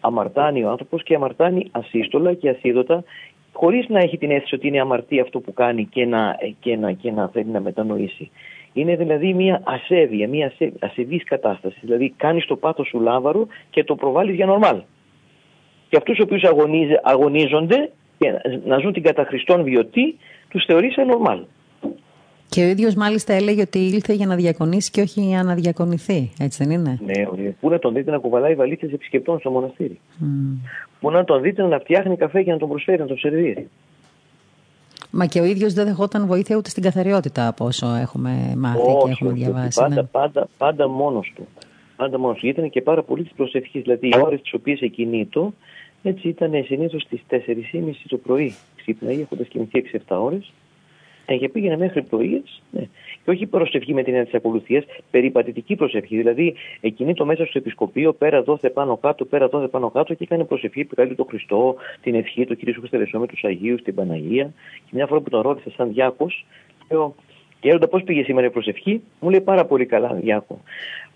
[0.00, 3.04] Αμαρτάνει ο άνθρωπος και αμαρτάνει ασύστολα και ασίδωτα
[3.52, 6.92] χωρίς να έχει την αίσθηση ότι είναι αμαρτία αυτό που κάνει και να, και να,
[6.92, 8.30] και να θέλει να μετανοήσει.
[8.72, 11.78] Είναι δηλαδή μια ασέβεια, μια ασεβής κατάσταση.
[11.80, 14.80] Δηλαδή κάνεις το πάθος σου λάβαρο και το προβάλλεις για νορμάλ.
[15.88, 16.42] Και αυτούς οι οποίους
[17.02, 18.32] αγωνίζονται και
[18.64, 20.18] να ζουν την κατά Χριστόν βιωτή,
[20.50, 21.40] τους θεωρείς νορμάλ.
[22.48, 26.30] Και ο ίδιος μάλιστα έλεγε ότι ήλθε για να διακονήσει και όχι για να διακονηθεί.
[26.38, 30.24] Έτσι δεν είναι; Ναι, πού να τον δείτε να κουβαλάει βαλίτσες επισκεπτών στο μοναστήρι; Mm.
[31.00, 33.68] Πού να τον δείτε να φτιάχνει καφέ για να τον προσφέρει, να τον σερβίρει.
[35.10, 39.04] Μα και ο ίδιος δεν δεχόταν βοήθεια ούτε στην καθαριότητα από όσο έχουμε μάθει όχι,
[39.04, 39.80] και έχουμε διαβάσει.
[39.80, 40.02] Πάντα, ναι.
[40.02, 41.46] πάντα, πάντα μόνος του.
[41.96, 42.46] Πάντα μόνος του.
[42.46, 43.82] Ήταν και πάρα πολύ της προσευχής.
[43.82, 45.52] Δηλαδή οι ώρες τις οποίες εκινήτω
[46.02, 47.38] έτσι ήταν συνήθως στις 4.30
[48.08, 48.54] το πρωί.
[48.76, 50.52] Ξύπναγε έχοντας κοιμηθεί 6-7 ώρες
[51.26, 52.42] ε, και πήγαινε μέχρι πρωί.
[52.70, 52.88] Ναι.
[53.24, 56.16] Και όχι προσευχή με την έννοια της ακολουθίας, περιπατητική προσευχή.
[56.16, 60.24] Δηλαδή, εκείνη το μέσα στο επισκοπείο, πέρα δόθε πάνω κάτω, πέρα δόθε πάνω κάτω και
[60.24, 62.60] έκανε προσευχή που κάνει τον Χριστό, την ευχή του κ.
[62.78, 64.52] Χριστελεσό με τους Αγίους, την Παναγία.
[64.84, 66.46] Και μια φορά που τον ρώτησε σαν διάκος,
[66.90, 67.14] λέω,
[67.60, 70.60] Γέροντα, πώς πήγε σήμερα η προσευχή, μου λέει πάρα πολύ καλά, Διάκο.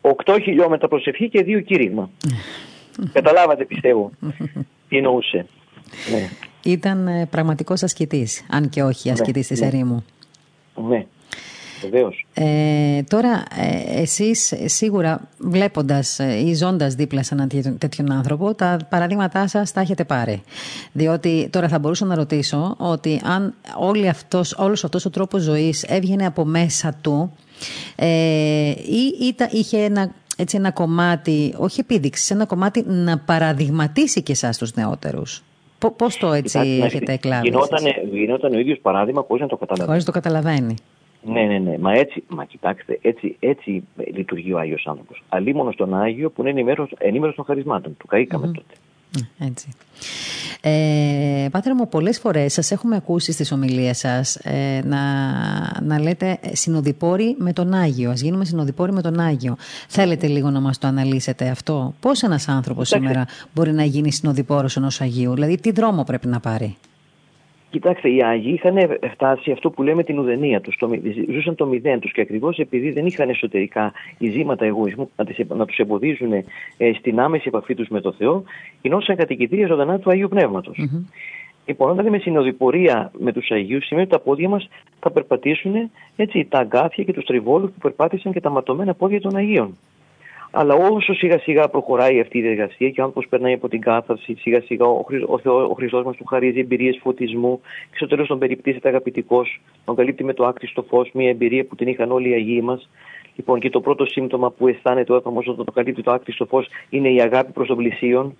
[0.00, 2.10] 8 χιλιόμετρα προσευχή και δύο κήρυγμα.
[3.12, 4.60] Καταλάβατε, πιστεύω, τι
[4.96, 5.46] εννοούσε.
[6.10, 6.28] Ναι.
[6.62, 9.66] Ήταν ε, πραγματικός ασκητής, αν και όχι ασκητής ναι, της ναι.
[9.66, 10.04] ερήμου.
[10.88, 11.06] Ναι.
[11.80, 12.26] Βεβαίως.
[12.34, 18.76] Ε, τώρα, ε, εσείς σίγουρα βλέποντας ε, ή ζώντας δίπλα σε έναν τέτοιον άνθρωπο, τα
[18.88, 20.42] παραδείγματά σας τα έχετε πάρει.
[20.92, 25.82] Διότι τώρα θα μπορούσα να ρωτήσω ότι αν όλη αυτός, όλος αυτός ο τρόπος ζωής
[25.82, 27.32] έβγαινε από μέσα του
[27.96, 34.32] ε, ή, ή είχε ένα έτσι ένα κομμάτι, όχι επίδειξη, ένα κομμάτι να παραδειγματίσει και
[34.32, 35.42] εσάς τους νεότερους.
[35.96, 37.48] Πώς το έτσι έχετε εκλάβει.
[38.12, 39.88] Γινόταν, ο ίδιος παράδειγμα χωρίς να το καταλαβαίνει.
[39.88, 40.74] Χωρίς το καταλαβαίνει.
[41.22, 41.78] Ναι, ναι, ναι.
[41.78, 45.22] Μα έτσι, μα κοιτάξτε, έτσι, έτσι λειτουργεί ο Άγιος άνθρωπος.
[45.28, 46.64] Αλλήμον στον Άγιο που είναι
[46.98, 47.96] ενήμερος των χαρισμάτων.
[47.96, 48.54] Του καήκαμε mm-hmm.
[48.54, 48.74] τότε.
[49.38, 49.68] Έτσι.
[50.60, 55.00] Ε, Πάτερ μου, πολλές φορές σας έχουμε ακούσει στις ομιλίες σας ε, να,
[55.82, 58.10] να λέτε συνοδοιπόροι με τον Άγιο.
[58.10, 59.56] Ας γίνουμε συνοδοιπόροι με τον Άγιο.
[59.88, 64.76] Θέλετε λίγο να μας το αναλύσετε αυτό; Πώς ένας άνθρωπος σήμερα μπορεί να γίνει συνοδοιπόρος
[64.76, 66.76] ενός Αγίου; Δηλαδή τι δρόμο πρέπει να πάρει;
[67.74, 68.76] Κοιτάξτε, οι Άγιοι είχαν
[69.10, 70.78] φτάσει αυτό που λέμε την ουδενία τους.
[71.32, 75.76] Ζούσαν το μηδέν τους και ακριβώς επειδή δεν είχαν εσωτερικά ειζήματα εγωισμού να, να τους
[75.76, 76.44] εμποδίζουν ε,
[76.98, 78.42] στην άμεση επαφή τους με το Θεό,
[78.82, 80.76] γινόντουσαν κατοικητήρια ζωντανά του Αγίου Πνεύματος.
[80.80, 81.04] Mm-hmm.
[81.66, 84.68] Λοιπόν, όταν λέμε συνοδοιπορία με τους Αγίους, σημαίνει ότι τα πόδια μας
[85.00, 89.36] θα περπατήσουν έτσι, τα αγκάθια και τους τριβόλους που περπάτησαν και τα ματωμένα πόδια των
[89.36, 89.76] Αγίων.
[90.56, 94.34] Αλλά όσο σιγά σιγά προχωράει αυτή η διαδικασία και ο άνθρωπος περνάει από την κάθαρση,
[94.34, 98.26] σιγά σιγά ο, ο, Θεό, ο Χριστός μας του χαρίζει εμπειρίες φωτισμού και στο τέλος
[98.26, 102.28] τον περιπτύσσεται αγαπητικός, τον καλύπτει με το άκτιστο φως, μια εμπειρία που την είχαν όλοι
[102.28, 102.88] οι Αγίοι μας.
[103.36, 106.66] Λοιπόν, και το πρώτο σύμπτωμα που αισθάνεται ο άνθρωπος όταν το καλύπτει το άκτιστο φως
[106.90, 108.36] είναι η αγάπη προς τον πλησίον,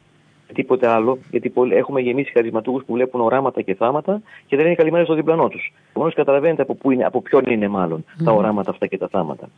[0.54, 5.04] τίποτε άλλο, γιατί έχουμε γεμίσει χαρισματούχους που βλέπουν οράματα και θάματα και δεν είναι καλυμμένοι
[5.04, 5.72] στο διπλανό τους.
[5.90, 9.48] Επομένως, καταλαβαίνετε από, πού είναι, από ποιον είναι μάλλον τα οράματα αυτά και τα θάματα.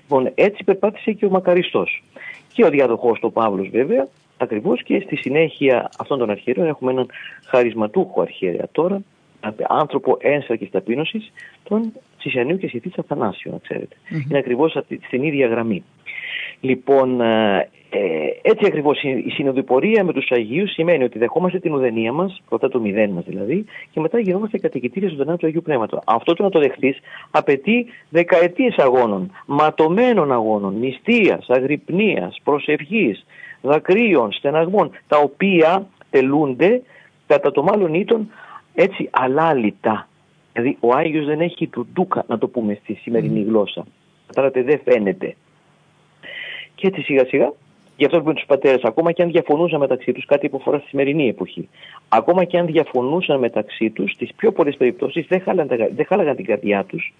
[0.00, 2.02] Λοιπόν, έτσι περπάτησε και ο Μακαριστός.
[2.52, 7.06] Και ο διαδοχό του Παύλος, βέβαια, ακριβώς και στη συνέχεια αυτών των αρχαίων έχουμε έναν
[7.46, 9.02] χαρισματούχο αρχαίρεα τώρα,
[9.68, 11.32] άνθρωπο ένσαρκη ταπείνωσης,
[11.62, 13.96] τον Τσισιανίου και Σχετή Αθανάσιο, να ξέρετε.
[13.96, 14.28] Mm-hmm.
[14.28, 14.76] Είναι ακριβώς
[15.06, 15.84] στην ίδια γραμμή.
[16.60, 17.20] Λοιπόν,
[17.94, 22.42] ε, ε, έτσι ακριβώς η συνοδοιπορία με τους Αγίους σημαίνει ότι δεχόμαστε την ουδενία μας,
[22.48, 26.00] πρώτα το μηδέν μας δηλαδή, και μετά γινόμαστε κατοικητήρια ζωντανά του Αγίου Πνεύματος.
[26.04, 26.98] Αυτό το να το δεχτείς
[27.30, 33.26] απαιτεί δεκαετίες αγώνων, ματωμένων αγώνων, νηστείας, αγρυπνίας, προσευχής,
[33.60, 36.82] δακρύων, στεναγμών, τα οποία τελούνται
[37.26, 38.30] κατά το μάλλον ήτον
[38.74, 40.08] έτσι αλάλητα.
[40.52, 43.84] Δηλαδή ο Άγιος δεν έχει του ντούκα να το πούμε στη σημερινή γλώσσα.
[44.26, 45.36] Κατάλαβατε δεν φαίνεται.
[46.74, 47.52] Και έτσι σιγά σιγά,
[47.96, 50.88] γι' αυτό λοιπόν τους πατέρες, ακόμα και αν διαφωνούσαν μεταξύ τους, κάτι που αφορά στη
[50.88, 51.68] σημερινή εποχή,
[52.08, 55.42] ακόμα και αν διαφωνούσαν μεταξύ τους, στις πιο πολλές περιπτώσεις δεν,
[55.94, 57.12] δεν χάλαγαν την καρδιά τους,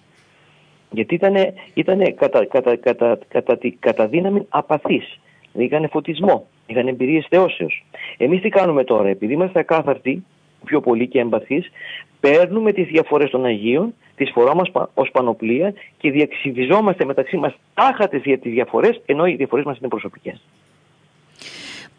[0.91, 1.35] γιατί ήταν
[1.73, 5.19] ήτανε κατά, κατά, κατά, κατά, κατά δύναμη απαθής.
[5.51, 7.85] Δηλαδή είχαν φωτισμό, είχαν εμπειρίες θεώσεως.
[8.17, 10.23] Εμείς τι κάνουμε τώρα, επειδή είμαστε ακάθαρτοι,
[10.65, 11.71] πιο πολύ και εμπαθείς,
[12.19, 14.61] παίρνουμε τις διαφορές των Αγίων, τις φοράμε
[14.93, 19.87] ως πανοπλία και διεξιβιζόμαστε μεταξύ μας τάχατες για τις διαφορές, ενώ οι διαφορές μας είναι
[19.87, 20.41] προσωπικές.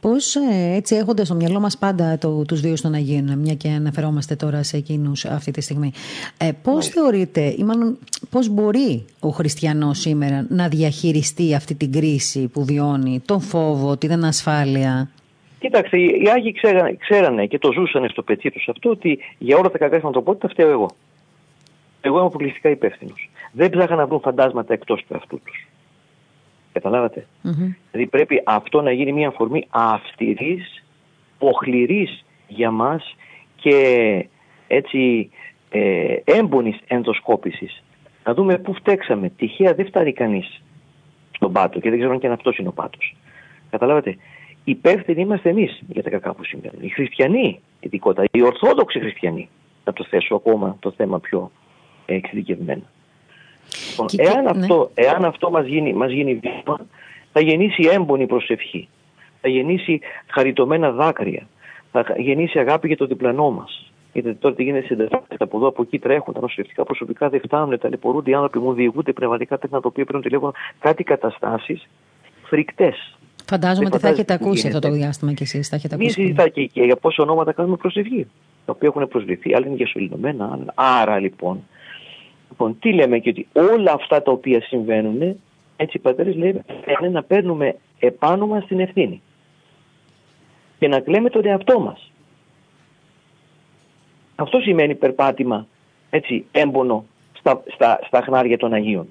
[0.08, 3.68] Πώς ε, έτσι έχοντας στο μυαλό μας πάντα το, τους δύο των Αγίων, μια και
[3.68, 5.92] αναφερόμαστε τώρα σε εκείνους αυτή τη στιγμή,
[6.38, 7.98] ε, πώς θεωρείτε ή μάλλον
[8.30, 14.12] πώς μπορεί ο χριστιανός σήμερα να διαχειριστεί αυτή την κρίση που βιώνει, τον φόβο, την
[14.12, 15.10] ανασφάλεια;
[15.58, 19.70] Κοίταξε, οι Άγιοι ξέρανε, ξέρανε και το ζούσαν στο πετσί τους αυτό ότι για όλα
[19.70, 20.90] τα κακά στην ανθρωπότητα φταίω εγώ.
[22.00, 23.30] Εγώ είμαι αποκλειστικά υπεύθυνος.
[23.52, 25.63] Δεν ψάχαν να βρουν φαντάσματα εκτός του εαυτού τους.
[26.74, 27.74] Καταλάβατε; Mm-hmm.
[27.90, 30.84] Δηλαδή πρέπει αυτό να γίνει μια αφορμή αυστηρής,
[31.38, 32.08] οχληρή
[32.48, 33.16] για μας
[33.56, 34.26] και
[34.66, 35.30] έτσι
[35.70, 37.82] ε, έμπονης ενδοσκόπησης.
[38.24, 39.28] Να δούμε πού φταίξαμε.
[39.28, 40.62] Τυχαία δεν φτάνει κανείς
[41.30, 43.16] στον πάτο και δεν ξέρω αν και αν αυτός είναι ο πάτος.
[43.70, 44.16] Καταλάβατε;
[44.64, 46.82] Υπεύθυνοι είμαστε εμείς για τα κακά που συμβαίνουν.
[46.82, 49.48] Οι χριστιανοί, ειδικότερα, οι ορθόδοξοι χριστιανοί.
[49.84, 51.50] Να το θέσω ακόμα το θέμα πιο
[52.06, 52.92] εξειδικευμένα.
[53.90, 54.50] Λοιπόν, εάν, ναι.
[54.50, 56.86] αυτό, εάν αυτό μας γίνει, μας γίνει βήμα,
[57.32, 58.88] θα γεννήσει έμπονη προσευχή,
[59.40, 61.46] θα γεννήσει χαριτωμένα δάκρυα,
[61.92, 63.92] θα γεννήσει αγάπη για το διπλανό μας.
[64.12, 65.08] Γιατί τώρα τι γίνεται στην
[65.38, 69.12] από εδώ, από εκεί τρέχουν, τα νοσηλευτικά προσωπικά δεν φτάνουν, ταλαιπωρούνται, οι άνθρωποι μου διηγούνται
[69.12, 71.88] πνευματικά τέκνα τα οποία παίρνουν τηλέφωνο, κάτι καταστάσεις
[72.42, 73.16] φρικτές.
[73.46, 75.68] Φαντάζομαι ότι θα έχετε ακούσει αυτό το διάστημα κι εσείς.
[75.68, 76.22] Θα έχετε ακούσει.
[76.22, 78.26] Μην και, και για πόσα ονόματα κάνουμε προσευχή.
[78.64, 81.64] Τα οποία έχουν προσβληθεί, άλλα είναι για Άρα λοιπόν,
[82.54, 85.40] λοιπόν, τι λέμε και ότι όλα αυτά τα οποία συμβαίνουν,
[85.76, 86.64] έτσι οι πατέρε λένε
[87.12, 89.22] να παίρνουμε επάνω μας την ευθύνη.
[90.78, 92.10] Και να κλαίμε τον εαυτό μας.
[94.34, 95.66] Αυτό σημαίνει περπάτημα
[96.10, 97.04] έτσι έμπονο
[97.38, 99.08] στα, στα, στα χνάρια των Αγίων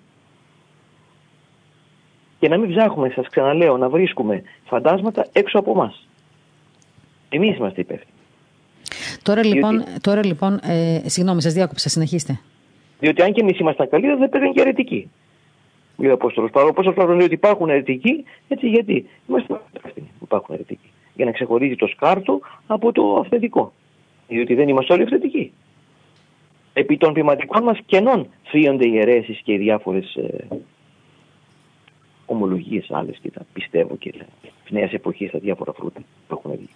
[2.40, 6.08] και να μην ψάχνουμε, σας ξαναλέω, να βρίσκουμε φαντάσματα έξω από εμάς.
[7.30, 8.12] Εμείς είμαστε υπεύθυνοι.
[9.24, 12.40] Τώρα λοιπόν, τώρα, λοιπόν ε, συγγνώμη, σας διάκοψα, συνεχίστε.
[13.04, 15.10] Διότι αν και εμείς ήμασταν καλύτερα, δεν παίρνουν και αιρετικοί.
[15.98, 16.94] Λέει ο Απόστολος Παύλος.
[16.96, 20.90] Πώ λέει ότι υπάρχουν αιρετικοί, έτσι γιατί; Είμαστε υπεύθυνοι που υπάρχουν αιρετικοί.
[21.16, 23.74] Για να ξεχωρίζει το σκάρτο από το αυθεντικό.
[24.28, 25.52] Διότι δεν είμαστε όλοι αυθεντικοί.
[26.74, 30.48] Επί των ποιηματικών μας κενών φύονται οι αιρέσεις και οι διάφορες ε,
[32.26, 34.12] ομολογίες άλλες και τα πιστεύω και
[34.66, 36.70] τη νέα εποχή στα διάφορα φρούτα που έχουν βγει.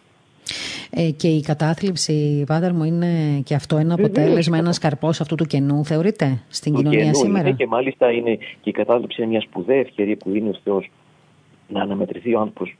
[0.91, 5.45] Ε, και η κατάθλιψη, Βάντερ μου, είναι και αυτό ένα αποτέλεσμα, ένας καρπός αυτού του
[5.45, 9.31] κενού, θεωρείτε, στην του κοινωνία κενού σήμερα; Είναι και μάλιστα είναι και η κατάθλιψη είναι
[9.31, 10.89] μια σπουδαία ευκαιρία που είναι ο Θεός
[11.67, 12.75] να αναμετρηθεί ο άνθρωπος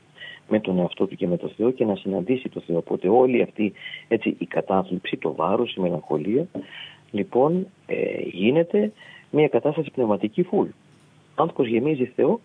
[0.48, 2.76] με τον εαυτό του και με τον Θεό και να συναντήσει τον Θεό.
[2.76, 3.72] Οπότε όλη αυτή
[4.08, 6.46] έτσι, η κατάθλιψη, το βάρος, η μελαγχολία,
[7.10, 7.94] λοιπόν, ε,
[8.32, 8.92] γίνεται
[9.30, 10.68] μια κατάσταση πνευματική φουλ.
[11.36, 12.40] Ο άνθρωπος γεμίζει Θεό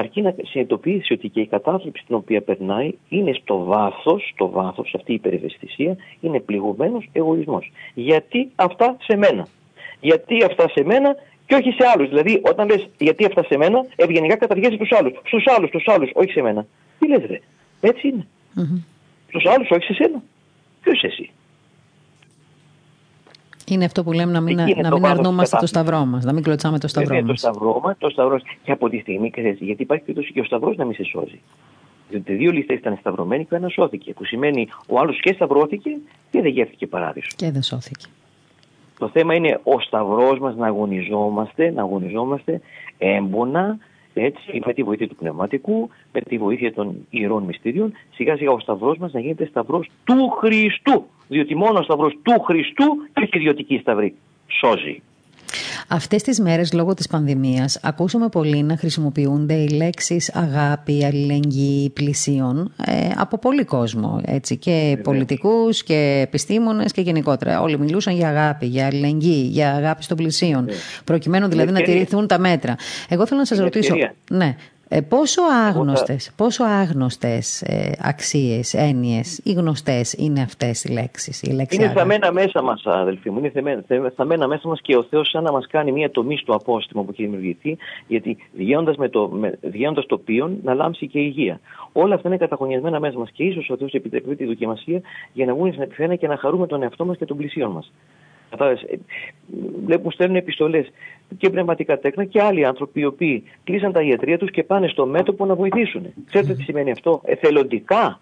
[0.00, 4.94] αρκεί να συνειδητοποιήσει ότι και η κατάθλιψη την οποία περνάει είναι στο βάθος, στο βάθος,
[4.94, 7.72] αυτή η υπερευαισθησία, είναι πληγωμένος εγωισμός.
[7.94, 9.46] Γιατί αυτά σε μένα;
[10.00, 13.86] Γιατί αυτά σε μένα και όχι σε άλλους; Δηλαδή όταν λες γιατί αυτά σε μένα,
[13.96, 15.12] ευγενικά καταργέσαι τους άλλους.
[15.24, 16.66] Στους άλλους, στους άλλους, όχι σε μένα.
[16.98, 17.40] Τι λες ρε,
[17.80, 18.26] έτσι είναι.
[18.56, 18.82] Mm-hmm.
[19.28, 20.22] Στους άλλους, όχι σε σένα.
[20.82, 21.30] Ποιος εσύ;
[23.70, 26.78] Είναι αυτό που λέμε να μην, να μην αρνούμαστε το σταυρό μας, να μην κλωτσάμε
[26.78, 27.26] το σταυρό μα.
[27.26, 30.76] Το σταυρό μας, το σταυρό και από τη στιγμή, γιατί υπάρχει περίπτωση και ο σταυρός
[30.76, 31.40] να μην σε σώζει.
[32.10, 34.12] Διότι δύο ληστές ήταν σταυρωμένοι και ο ένας σώθηκε.
[34.12, 35.90] Που σημαίνει ο άλλος και σταυρώθηκε
[36.30, 37.28] και δεν γεύτηκε παράδεισο.
[37.36, 38.06] Και δεν σώθηκε.
[38.98, 42.60] Το θέμα είναι ο σταυρός μας να αγωνιζόμαστε, να αγωνιζόμαστε
[42.98, 43.78] έμπονα,
[44.14, 48.58] έτσι, με τη βοήθεια του πνευματικού, με τη βοήθεια των ιερών μυστηρίων, σιγά σιγά ο
[48.58, 51.04] σταυρός μας να γίνεται σταυρός του Χριστού.
[51.28, 54.14] Διότι μόνο ο σταυρός του Χριστού και όχι ιδιωτική σταυρή
[54.46, 55.02] σώζει.
[55.88, 62.72] Αυτές τις μέρες λόγω της πανδημίας ακούσαμε πολύ να χρησιμοποιούνται οι λέξεις αγάπη, αλληλεγγύη, πλησίων
[62.84, 64.20] ε, από πολύ κόσμο.
[64.24, 67.60] Έτσι, και πολιτικούς και επιστήμονες και γενικότερα.
[67.60, 70.68] Όλοι μιλούσαν για αγάπη, για αλληλεγγύη, για αγάπη των πλησίων.
[71.04, 72.76] Προκειμένου δηλαδή να τηρηθούν τα μέτρα.
[73.08, 73.94] Εγώ θέλω να σας ρωτήσω...
[74.30, 74.56] Ναι,
[74.88, 81.42] ε, πόσο άγνωστες, πόσο άγνωστες ε, αξίες, έννοιες ή γνωστές είναι αυτές οι λέξεις.
[81.42, 83.84] Η λέξη είναι μένα μέσα μας αδελφοί μου, είναι
[84.24, 87.10] μένα μέσα μας και ο Θεός σαν να μας κάνει μια τομή στο απόστημα που
[87.12, 87.76] έχει δημιουργηθεί
[88.06, 89.58] γιατί διέοντας, με το, με,
[90.06, 91.60] το πίον να λάμψει και η υγεία.
[91.92, 95.00] Όλα αυτά είναι καταγωνιασμένα μέσα μας και ίσως ο Θεός επιτρέπει τη δοκιμασία
[95.32, 97.92] για να βγουν στην επιφάνεια και να χαρούμε τον εαυτό μας και τον πλησίον μας.
[98.50, 98.74] Ε,
[99.84, 100.90] βλέπουμε, στέλνουν επιστολές
[101.36, 105.06] και πνευματικά τέκνα και άλλοι άνθρωποι οι οποίοι κλείσαν τα ιατρία τους και πάνε στο
[105.06, 106.06] μέτωπο να βοηθήσουν.
[106.26, 108.20] Ξέρετε τι σημαίνει αυτό, εθελοντικά.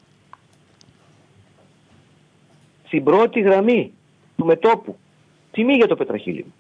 [2.87, 3.93] Στην πρώτη γραμμή
[4.37, 4.97] του μετόπου.
[5.51, 6.55] Τιμή για το πετραχύλι μου.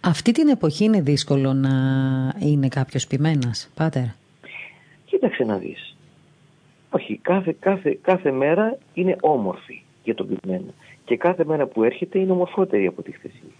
[0.00, 1.70] Αυτή την εποχή είναι δύσκολο να
[2.40, 4.04] είναι κάποιος ποιμένας, Πάτερ.
[5.04, 5.96] Κοίταξε να δεις.
[6.90, 10.72] Όχι, κάθε, κάθε, κάθε μέρα είναι όμορφη για τον πεισμένο.
[11.04, 13.52] Και κάθε μέρα που έρχεται είναι ομορφότερη από τη χθεσινή.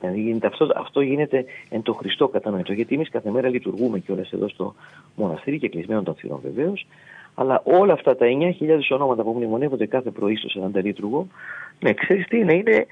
[0.00, 2.72] Δηλαδή γίνεται αυτό, αυτό γίνεται εν το Χριστό κατανοητό.
[2.72, 4.74] Γιατί εμείς κάθε μέρα λειτουργούμε κιόλας εδώ στο
[5.14, 6.86] μοναστήρι και κλεισμένο των θυρών βεβαίως.
[7.34, 8.26] Αλλά όλα αυτά τα
[8.60, 11.26] 9.000 ονόματα που μνημονεύονται κάθε πρωί στο 40 λειτουργό,
[11.80, 12.86] ναι, ξέρεις τι είναι, είναι,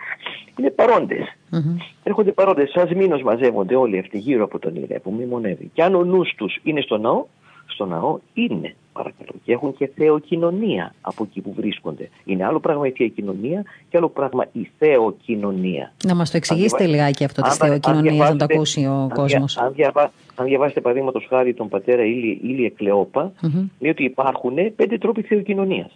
[0.59, 1.36] είναι παρόντες.
[1.52, 1.76] Mm-hmm.
[2.02, 2.70] Έρχονται παρόντες.
[2.70, 5.70] Σαν μήνος μαζεύονται όλοι αυτοί γύρω από τον ιερέα που μνημονεύει.
[5.74, 7.26] Και αν ο νους τους είναι στο ναό,
[7.75, 9.31] στο ναό είναι παρακαλώ.
[9.45, 12.09] Και έχουν και θεοκοινωνία από εκεί που βρίσκονται.
[12.25, 15.93] Είναι άλλο πράγμα η θεοκοινωνία και άλλο πράγμα η θεοκοινωνία.
[16.05, 19.59] Να μας το εξηγήσετε λιγάκι αυτό της θεοκοινωνίας, να το ακούσει ο κόσμος.
[19.59, 23.68] Αν, διαβά, αν διαβάσετε παραδείγματος χάρη τον πατέρα Ήλι, Εκλεόπα, mm-hmm.
[23.79, 25.91] λέει ότι υπάρχουν πέντε τρόποι θεοκοινωνίας.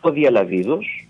[0.00, 1.06] Ο διαλαβίδος,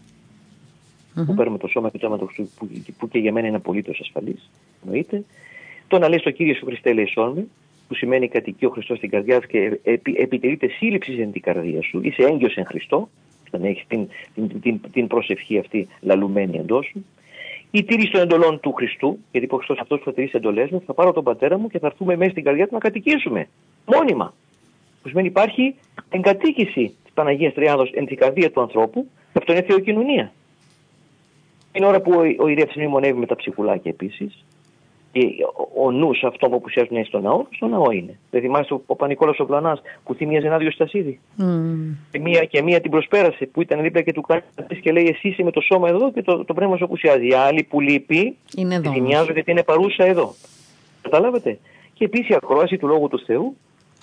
[1.17, 1.25] mm-hmm.
[1.27, 2.69] που παίρνουμε το σώμα και το αίμα του που,
[2.99, 4.51] που και για μένα είναι απολύτως ασφαλής,
[4.85, 5.25] εννοείται.
[5.89, 7.07] Το να λε το κύριο σου Χριστέ, λέει
[7.89, 11.83] που σημαίνει κατοικεί ο Χριστός στην καρδιά σου και επι, επιτελείται σύλληψη στην την καρδιά
[11.83, 13.09] σου, είσαι έγκυος εν Χριστό,
[13.47, 17.05] όταν έχεις την, την, την, την προσευχή αυτή λαλουμένη εντός σου.
[17.71, 20.83] η τήρηση των εντολών του Χριστού, γιατί ο Χριστός αυτός που θα τηρήσει εντολές μου,
[20.87, 23.49] θα πάρω τον πατέρα μου και θα έρθουμε μέσα στην καρδιά του να κατοικήσουμε.
[23.87, 24.35] Μόνιμα.
[25.03, 25.75] Που σημαίνει υπάρχει
[26.11, 30.33] εγκατοίκηση της Παναγίας Τριάδος εν την καρδία του ανθρώπου, αυτό είναι θεοκοινωνία.
[31.73, 34.45] Είναι ώρα που ο ιερεύς μνημονεύει με τα ψυχουλάκια επίσης,
[35.17, 35.45] και
[35.77, 38.19] ο νους αυτό που απουσιάζουν στο ναό, στο ναό είναι.
[38.31, 41.43] Δεν θυμάστε ο Πανικόλας ο Πλανά που θύμιαζε ένα-δυο στασίδι; Mm.
[42.11, 44.43] Και, μία, και μία την προσπέρασε που ήταν δίπλα και του κάνει
[44.81, 47.29] και λέει: Εσύ είσαι με το σώμα εδώ και το, το πνεύμα σου απουσιάζει.
[47.29, 48.37] Η άλλη που λείπει,
[48.93, 50.35] θυμιάζω γιατί είναι παρούσα εδώ.
[51.03, 51.59] Καταλάβατε;
[51.93, 53.57] Και επίσης η ακρόαση του λόγου του Θεού,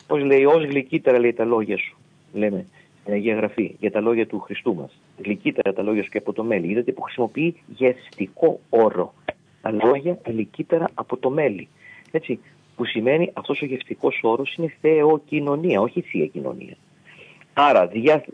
[0.08, 1.98] πώς λέει, ως γλυκύτερα λέει τα λόγια σου.
[2.34, 2.66] Λέμε
[3.02, 5.00] στην Αγία Γραφή για τα λόγια του Χριστού μας.
[5.24, 6.68] Γλυκύτερα τα λόγια σου και από το μέλι.
[6.68, 9.34] Είδατε που χρησιμοποιεί γευστικό όρο τα
[9.72, 11.68] λόγια ελικύτερα από το μέλι.
[12.12, 12.40] Έτσι,
[12.76, 16.76] που σημαίνει αυτός ο γευτικός όρος είναι θεοκοινωνία, όχι θεία κοινωνία.
[17.54, 18.26] Άρα, δια,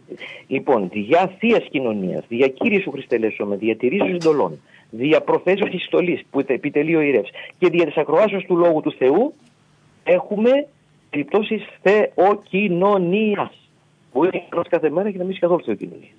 [0.48, 4.60] λοιπόν, δια θείας κοινωνίας, δια Κύριε Σου Χριστέ με διατηρήσεως εντολών,
[4.90, 8.92] δια προθέσεως της στολής που επιτελεί ο ιερεύς και δια της ακροάσεως του Λόγου του
[8.92, 9.34] Θεού,
[10.04, 10.68] έχουμε
[11.10, 13.70] περιπτώσεις θεοκοινωνίας.
[14.14, 16.10] Μπορεί να κάθε μέρα και να μην έχει καθόλου θεοκοινωνία.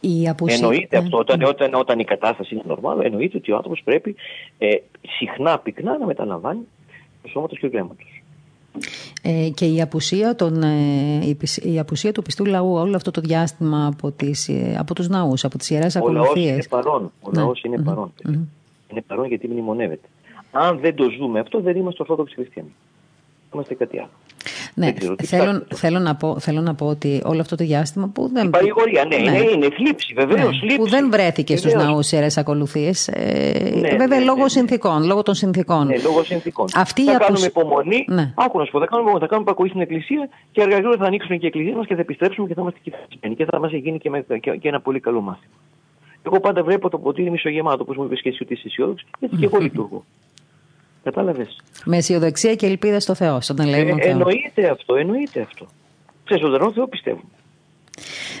[0.00, 0.56] Η απουσία...
[0.56, 1.18] Εννοείται αυτό.
[1.18, 4.14] Όταν, όταν, όταν η κατάσταση είναι νορμάλ, εννοείται ότι ο άνθρωπος πρέπει
[4.58, 4.68] ε,
[5.18, 6.60] συχνά πυκνά να μεταλαμβάνει
[7.22, 8.04] το σώμα του βλέμματο.
[9.22, 13.86] Ε, και η απουσία, των, ε, η, απουσία του πιστού λαού όλο αυτό το διάστημα
[13.86, 16.26] από, τις, ε, από τους ναούς, από τις ιερές ακολουθίες.
[16.28, 17.12] Ο λαός είναι παρόν.
[17.20, 17.40] Ο ναι.
[17.40, 18.12] λαός είναι παρόν.
[18.90, 20.08] Είναι παρόν γιατί μνημονεύεται.
[20.50, 22.74] Αν δεν το ζούμε αυτό δεν είμαστε ορθόδοξοι χριστιανοί.
[23.54, 24.10] Είμαστε κάτι άλλο.
[24.78, 28.46] Ναι, θέλω, θέλω, να πω, θέλω να πω ότι όλο αυτό το διάστημα που δεν.
[28.46, 29.38] Η παρηγορία, ναι, ναι.
[29.38, 30.62] Είναι, είναι θλίψη, βεβαίως.
[30.62, 33.08] Ναι, που δεν βρέθηκε στους ναούς ιερέ ακολουθίες.
[33.08, 35.04] Ε, ναι, βέβαια ναι, λόγω ναι, συνθήκων.
[35.04, 35.86] Λόγω των συνθήκων.
[35.86, 36.66] Ναι, λόγω συνθήκων.
[36.74, 38.04] Αυτή θα κάνουμε υπομονή.
[38.08, 38.32] Ναι.
[38.34, 41.38] Άκου να σου πω, θα κάνουμε, θα κάνουμε υπακοή στην Εκκλησία και αργά θα ανοίξουν
[41.38, 43.98] και οι εκκλησίες μας και θα επιστρέψουμε και θα είμαστε κυβερνημένοι και θα μας γίνει
[43.98, 45.52] και, με, και, και ένα πολύ καλό μάθημα.
[46.22, 49.36] Εγώ πάντα βλέπω το ποτήρι μισογεμάτο, όπως μου είπες και εσύ ότι είσαι αισιόδοξος, γιατί
[49.36, 50.04] και εγώ λειτουργώ.
[51.02, 53.38] Κατάλαβες; Με αισιοδοξία και ελπίδα στο Θεό.
[53.50, 55.66] Όταν λέμε ε, εννοείται αυτό, εννοείται αυτό.
[56.24, 57.30] Σε ζωντανό Θεό πιστεύουμε.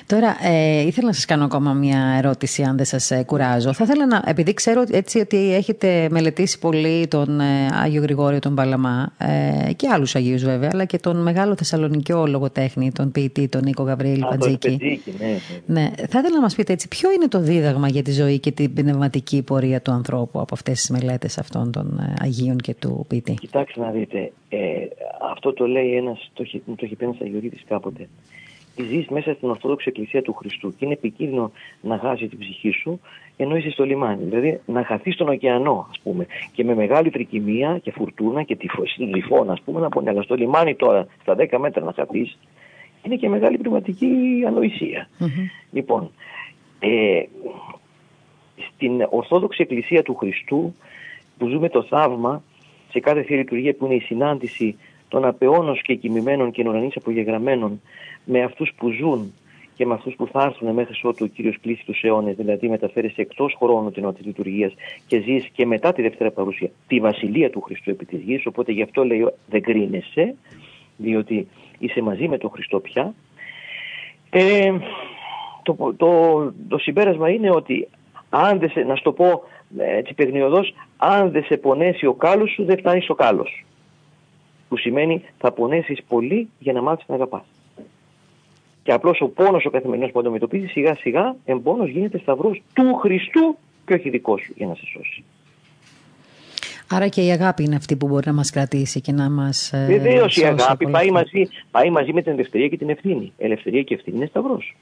[0.06, 3.72] Τώρα, ε, ήθελα να σας κάνω ακόμα μια ερώτηση, αν δεν σας ε, κουράζω.
[3.72, 8.54] Θα ήθελα να, επειδή ξέρω έτσι ότι έχετε μελετήσει πολύ τον ε, Άγιο Γρηγόριο τον
[8.54, 13.62] Παλαμά ε, και άλλους Αγίους βέβαια, αλλά και τον μεγάλο Θεσσαλονικιό λογοτέχνη, τον ποιητή, τον
[13.64, 15.00] Νίκο Γαβρίλη Παντζίκη.
[15.18, 15.80] Ναι, ναι.
[15.80, 15.90] ναι.
[15.96, 18.74] Θα ήθελα να μας πείτε έτσι, ποιο είναι το δίδαγμα για τη ζωή και την
[18.74, 23.34] πνευματική πορεία του ανθρώπου από αυτές τις μελέτες αυτών των ε, Αγίων και του ποιητή.
[23.34, 24.58] Κοιτάξτε να δείτε, ε,
[25.30, 28.08] αυτό το λέει ένας, το, το έχει πει ένας Αγιορείτη κάποτε
[28.82, 31.50] ζεις μέσα στην Ορθόδοξη Εκκλησία του Χριστού και είναι επικίνδυνο
[31.80, 33.00] να χάσει την ψυχή σου
[33.40, 34.24] ενώ είσαι στο λιμάνι.
[34.24, 38.56] Δηλαδή να χαθεί στον ωκεανό, ας πούμε, και με μεγάλη τρικυμία και φουρτούνα και
[39.12, 42.38] τυφώνα, ας πούμε, να πω, αλλά στο λιμάνι τώρα, στα 10 μέτρα να χαθείς,
[43.02, 44.06] είναι και μεγάλη πνευματική
[44.46, 45.08] ανοησία.
[45.70, 46.10] Λοιπόν,
[46.78, 47.22] ε,
[48.74, 50.74] στην Ορθόδοξη Εκκλησία του Χριστού,
[51.38, 52.42] που ζούμε το θαύμα,
[52.90, 54.76] σε κάθε θεία λειτουργία που είναι η συνάντηση
[55.08, 57.80] των απεώνων και κοιμημένων και ουρανής απογεγραμμένων
[58.24, 59.32] με αυτούς που ζουν
[59.74, 63.20] και με αυτούς που θα έρθουν μέχρι ότου ο Κύριος κλείσει τους αιώνες, δηλαδή μεταφέρεσαι
[63.20, 64.72] εκτός χρόνου την ώρα της λειτουργίας
[65.06, 68.72] και ζεις και μετά τη δεύτερη παρουσία τη Βασιλεία του Χριστού επί της γης, οπότε
[68.72, 70.34] γι' αυτό λέει δεν κρίνεσαι,
[70.96, 71.48] διότι
[71.78, 73.14] είσαι μαζί με τον Χριστό πια.
[74.30, 74.72] Ε,
[75.62, 76.08] το, το,
[76.68, 77.88] το συμπέρασμα είναι ότι
[78.28, 79.42] αν δεν σε, να σου το πω
[79.76, 83.64] έτσι παιγνιωδώς, αν δεν σε πονέσει ο κάλος σου δεν φτάνεις στο κάλος.
[84.68, 87.44] Που σημαίνει θα πονέσεις πολύ για να μάθεις να αγαπάς.
[88.82, 93.56] Και απλώς ο πόνος ο καθημερινός που αντιμετωπίζεις σιγά σιγά εμπόνος γίνεται σταυρός του Χριστού
[93.86, 95.24] και όχι δικός σου για να σε σώσει.
[96.90, 99.72] Άρα και η αγάπη είναι αυτή που μπορεί να μας κρατήσει και να μας.
[99.72, 103.32] Ε, Βεβαίως η αγάπη πάει μαζί, πάει μαζί με την ελευθερία και την ευθύνη.
[103.38, 104.76] Ελευθερία και ευθύνη είναι σταυρός.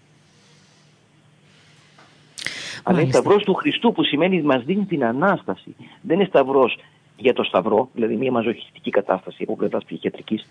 [2.83, 5.77] Αλλά είναι σταυρός του Χριστού που σημαίνει μας δίνει την ανάσταση.
[6.03, 6.79] Δεν είναι σταυρός
[7.17, 10.47] για το σταυρό, δηλαδή μια μαζοχιστική κατάσταση από πλευράς ψυχιατρικής.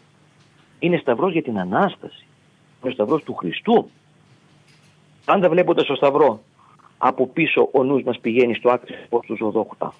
[0.80, 2.26] Είναι σταυρός για την ανάσταση
[2.82, 3.90] ο Σταυρός του Χριστού.
[5.26, 6.40] Πάντα βλέποντας το Σταυρό
[6.98, 8.96] από πίσω ο νους μας πηγαίνει στο άκρη
[9.26, 9.94] τους Ζωδόχουτα.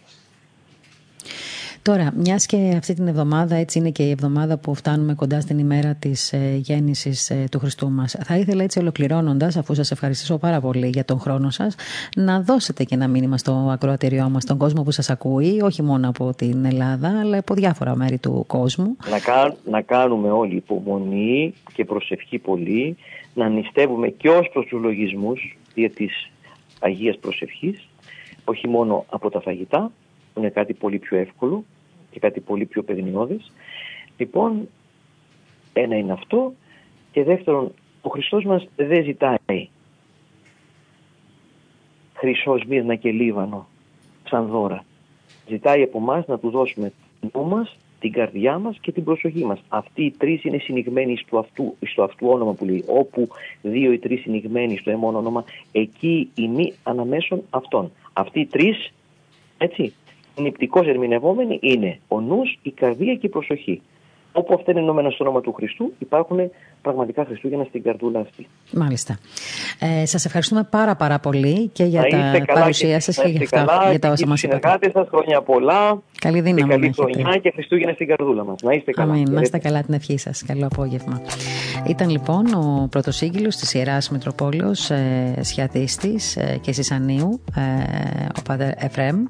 [1.90, 5.58] Τώρα, μιας και αυτή την εβδομάδα, έτσι είναι και η εβδομάδα που φτάνουμε κοντά στην
[5.58, 10.38] ημέρα της ε, γέννησης ε, του Χριστού μας, θα ήθελα έτσι ολοκληρώνοντας, αφού σας ευχαριστήσω
[10.38, 11.76] πάρα πολύ για τον χρόνο σας,
[12.16, 16.10] να δώσετε και ένα μήνυμα στο ακροατήριό μας, στον κόσμο που σας ακούει, όχι μόνο
[16.10, 18.98] από την Ελλάδα, αλλά από διάφορα μέρη του κόσμου.
[19.10, 22.98] Να, να κάνουμε όλοι υπομονή και προσευχή πολύ,
[23.34, 26.08] να νηστεύουμε και ως προς τους λογισμούς για τη
[26.80, 27.88] Αγίας Προσευχής,
[28.46, 29.92] όχι μόνο από τα φαγητά,
[30.34, 31.64] που είναι κάτι πολύ πιο εύκολο,
[32.16, 33.52] και κάτι πολύ πιο παιδινιώδες.
[34.18, 34.68] Λοιπόν,
[35.74, 36.54] ένα είναι αυτό
[37.12, 39.70] και δεύτερον, ο Χριστός μας δεν ζητάει
[42.14, 43.68] χρυσός Σμύρνα και Λίβανο
[44.30, 44.86] σαν δώρα.
[45.48, 49.46] Ζητάει από εμά να του δώσουμε το νου μας, την καρδιά μας και την προσοχή
[49.46, 49.60] μας.
[49.68, 52.84] Αυτοί οι τρεις είναι συνηγμένοι στο αυτού, στο αυτού όνομα που λέει.
[52.88, 53.28] Όπου
[53.62, 57.92] δύο ή τρεις συνηγμένοι στο εμόν όνομα, εκεί η μη αναμέσων αυτών.
[58.14, 58.94] Αυτοί οι τρεις,
[59.58, 59.94] έτσι,
[60.42, 63.82] νηπτικώς ερμηνευόμενοι είναι ο νους, η καρδία και η προσοχή.
[64.38, 66.38] Όπου αυτά είναι ενωμένα στο όνομα του Χριστού, υπάρχουν
[66.82, 68.48] πραγματικά Χριστούγεννα στην καρδούλα αυτή.
[68.74, 69.18] Μάλιστα.
[69.80, 74.00] Ε, σας ευχαριστούμε πάρα πάρα πολύ και για τα παρουσία σας και, για, καλά, για
[74.00, 74.92] τα όσα μας είπατε.
[74.94, 76.02] σας, χρόνια πολλά.
[76.20, 76.70] Καλή δύναμη.
[76.70, 78.62] καλή χρονιά και Χριστούγεννα στην καρδούλα μας.
[78.62, 79.14] Να είστε καλά.
[79.14, 79.32] Αμήν.
[79.32, 80.44] Να είστε καλά την ευχή σας.
[80.48, 81.22] Καλό απόγευμα.
[81.88, 87.62] Ήταν λοιπόν ο πρωτοσύγγυλος της Ιεράς Μητροπόλεως ε, Σιατίστη ε, και Σισανίου, ε,
[88.38, 89.26] ο Πάτερ Εφρέμ.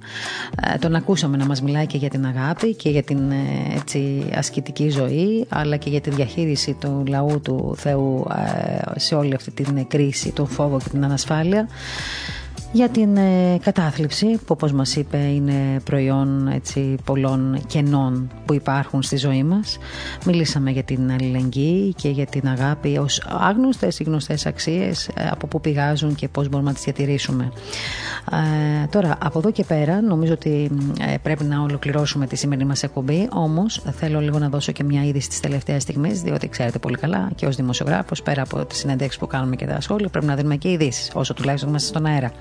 [0.74, 4.30] Ε, τον ακούσαμε να μας μιλάει και για την αγάπη και για την ε, έτσι,
[4.36, 8.28] ασκητική ζωή, αλλά και για τη διαχείριση του λαού του Θεού
[8.96, 11.68] ε, σε όλη αυτή την κρίση, τον φόβο και την ανασφάλεια
[12.76, 19.02] για την ε, κατάθλιψη που όπως μας είπε είναι προϊόν έτσι, πολλών κενών που υπάρχουν
[19.02, 19.78] στη ζωή μας.
[20.26, 25.48] Μιλήσαμε για την αλληλεγγύη και για την αγάπη ως άγνωστες ή γνωστές αξίες ε, από
[25.48, 27.52] πού πηγάζουν και πώς μπορούμε να τις διατηρήσουμε.
[28.32, 30.72] Ε, τώρα από εδώ και πέρα νομίζω ότι
[31.14, 35.04] ε, πρέπει να ολοκληρώσουμε τη σημερινή μας εκπομπή όμως θέλω λίγο να δώσω και μια
[35.04, 39.20] είδηση της τελευταίας στιγμής διότι ξέρετε πολύ καλά και ως δημοσιογράφος πέρα από τις συνέντευξεις
[39.20, 42.32] που κάνουμε και τα σχόλια πρέπει να δίνουμε και ειδήσεις όσο τουλάχιστον είμαστε στον αέρα.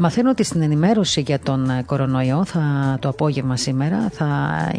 [0.00, 4.26] Μαθαίνω ότι στην ενημέρωση για τον ε, κορονοϊό θα, το απόγευμα σήμερα θα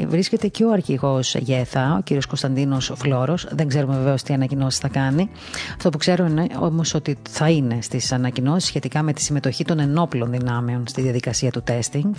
[0.07, 3.47] βρίσκεται και ο αρχηγός ΓΕΘΑ, ο κύριος Κωνσταντίνος Φλόρος.
[3.51, 5.29] Δεν ξέρουμε βεβαίως τι ανακοινώσεις θα κάνει.
[5.75, 9.79] Αυτό που ξέρω είναι όμως ότι θα είναι στις ανακοινώσεις σχετικά με τη συμμετοχή των
[9.79, 12.13] ενόπλων δυνάμεων στη διαδικασία του τέστινγκ.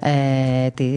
[0.00, 0.90] Ε, τη,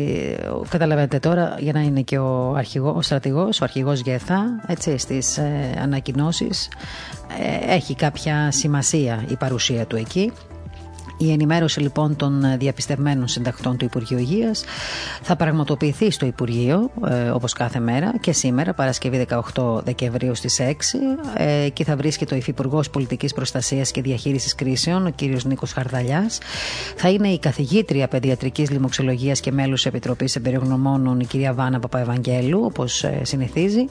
[0.69, 5.37] καταλαβαίνετε τώρα για να είναι και ο, αρχηγό, ο στρατηγός, ο αρχηγός ΓΕΘΑ έτσι, στις
[5.37, 6.69] ε, ανακοινώσεις
[7.67, 10.31] ε, έχει κάποια σημασία η παρουσία του εκεί
[11.17, 14.63] η ενημέρωση λοιπόν των διαπιστευμένων συντακτών του Υπουργείου Υγείας
[15.21, 20.71] θα πραγματοποιηθεί στο Υπουργείο ε, όπως κάθε μέρα και σήμερα Παρασκευή 18 Δεκεμβρίου στις 6
[21.37, 26.37] ε, και θα βρίσκεται ο Υφυπουργός Πολιτικής Προστασίας και Διαχείρισης Κρίσεων ο κύριος Νίκος Χαρδαλιάς.
[26.95, 33.03] Θα είναι η καθηγήτρια Παιδιατρικής Λιμοξιολογίας και μέλος Επιτροπής Εμπεριογνωμόνων η κυρία Βάνα Παπαευαγγέλου όπως
[33.03, 33.85] ε, συνηθίζει.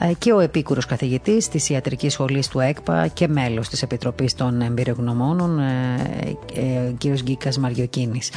[0.00, 4.60] Ε, και ο επίκουρος καθηγητής της Ιατρικής Σχολής του ΕΚΠΑ και μέλος της Επιτροπής των
[4.60, 6.35] Εμπεριογνωμόνων ε,
[6.90, 8.30] ο κύριος Γκίκας Μαριοκίνης.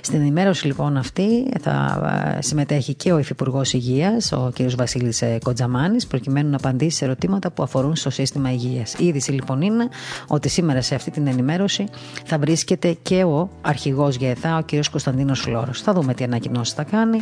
[0.00, 5.38] Στην ενημέρωση λοιπόν αυτή θα ε, συμμετέχει και ο Υφυπουργός Υγείας, ο κύριος Βασίλης ε,
[5.44, 8.94] Κοντζαμάνης, προκειμένου να απαντήσει σε ερωτήματα που αφορούν στο σύστημα υγείας.
[8.98, 9.88] Η είδηση λοιπόν είναι
[10.26, 11.84] ότι σήμερα σε αυτή την ενημέρωση
[12.24, 15.80] θα βρίσκεται και ο αρχηγός ΓΕΘΑ, ο κύριος Κωνσταντίνος Φλόρος.
[15.82, 17.20] Θα δούμε τι ανακοινώσεις θα κάνει.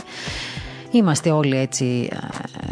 [0.96, 2.08] Είμαστε όλοι έτσι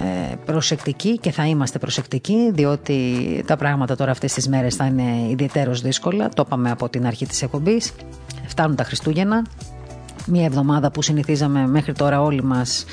[0.03, 5.31] ε, προσεκτικοί και θα είμαστε προσεκτικοί διότι τα πράγματα τώρα αυτές τις μέρες θα είναι
[5.31, 6.29] ιδιαίτερως δύσκολα.
[6.29, 7.93] Το είπαμε από την αρχή της εκπομπής.
[8.47, 9.47] Φτάνουν τα Χριστούγεννα.
[10.27, 12.87] Μία εβδομάδα που συνηθίζαμε μέχρι τώρα όλοι μας ε,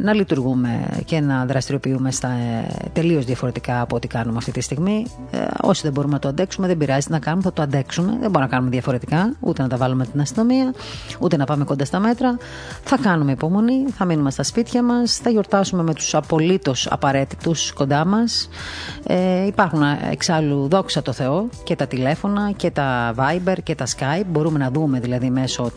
[0.00, 5.06] να λειτουργούμε και να δραστηριοποιούμε στα ε, τελείως διαφορετικά από ό,τι κάνουμε αυτή τη στιγμή.
[5.30, 8.08] Ε, όσοι δεν μπορούμε να το αντέξουμε, δεν πειράζει να κάνουμε, θα το αντέξουμε.
[8.08, 10.74] Δεν μπορούμε να κάνουμε διαφορετικά, ούτε να τα βάλουμε την αστυνομία,
[11.18, 12.36] ούτε να πάμε κοντά στα μέτρα.
[12.82, 18.04] Θα κάνουμε υπομονή, θα μείνουμε στα σπίτια μας, θα γιορτάσουμε με τους απολύτως απαραίτητους κοντά
[18.04, 18.48] μας.
[19.06, 24.26] Ε, υπάρχουν εξάλλου, δόξα τω Θεώ, και τα τηλέφωνα και τα Viber και τα Skype.
[24.26, 25.70] Μπορούμε να δούμε δηλαδή μέσω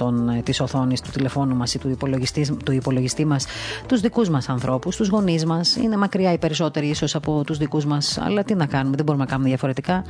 [0.44, 3.46] της οθόνης του τηλεφώνου μας ή του υπολογιστής, του υπολογιστή μας
[3.88, 5.76] τους δικούς μας ανθρώπους, τους γονείς μας.
[5.76, 9.24] Είναι μακριά οι περισσότεροι ίσως από τους δικούς μας, αλλά τι να κάνουμε, δεν μπορούμε
[9.24, 10.04] να κάνουμε διαφορετικά.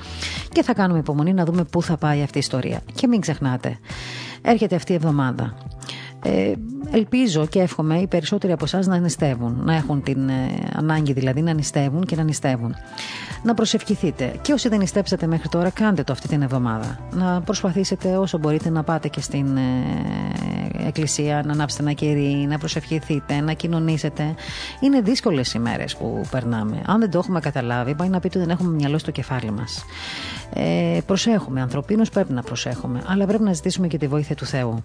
[0.51, 2.81] Και θα κάνουμε υπομονή να δούμε πού θα πάει αυτή η ιστορία.
[2.95, 3.79] Και μην ξεχνάτε,
[4.41, 5.53] έρχεται αυτή η εβδομάδα.
[6.23, 6.53] Ε,
[6.91, 11.41] ελπίζω και εύχομαι οι περισσότεροι από εσάς να νηστεύουν, να έχουν την ε, ανάγκη δηλαδή
[11.41, 12.75] να νηστεύουν και να νηστεύουν.
[13.43, 14.33] Να προσευχηθείτε.
[14.41, 16.99] Και όσοι δεν νηστέψατε μέχρι τώρα, κάντε το αυτή την εβδομάδα.
[17.11, 22.57] Να προσπαθήσετε όσο μπορείτε να πάτε και στην ε, εκκλησία, να ανάψετε ένα κερί, να
[22.57, 24.35] προσευχηθείτε, να κοινωνήσετε.
[24.79, 26.81] Είναι δύσκολες οι μέρες που περνάμε.
[26.85, 29.85] Αν δεν το έχουμε καταλάβει, πάει να πει ότι δεν έχουμε μυαλό στο κεφάλι μας.
[30.53, 31.61] Ε, προσέχουμε.
[31.61, 33.01] Ανθρωπίνως πρέπει να προσέχουμε.
[33.05, 34.83] Αλλά πρέπει να ζητήσουμε και τη βοήθεια του Θεού.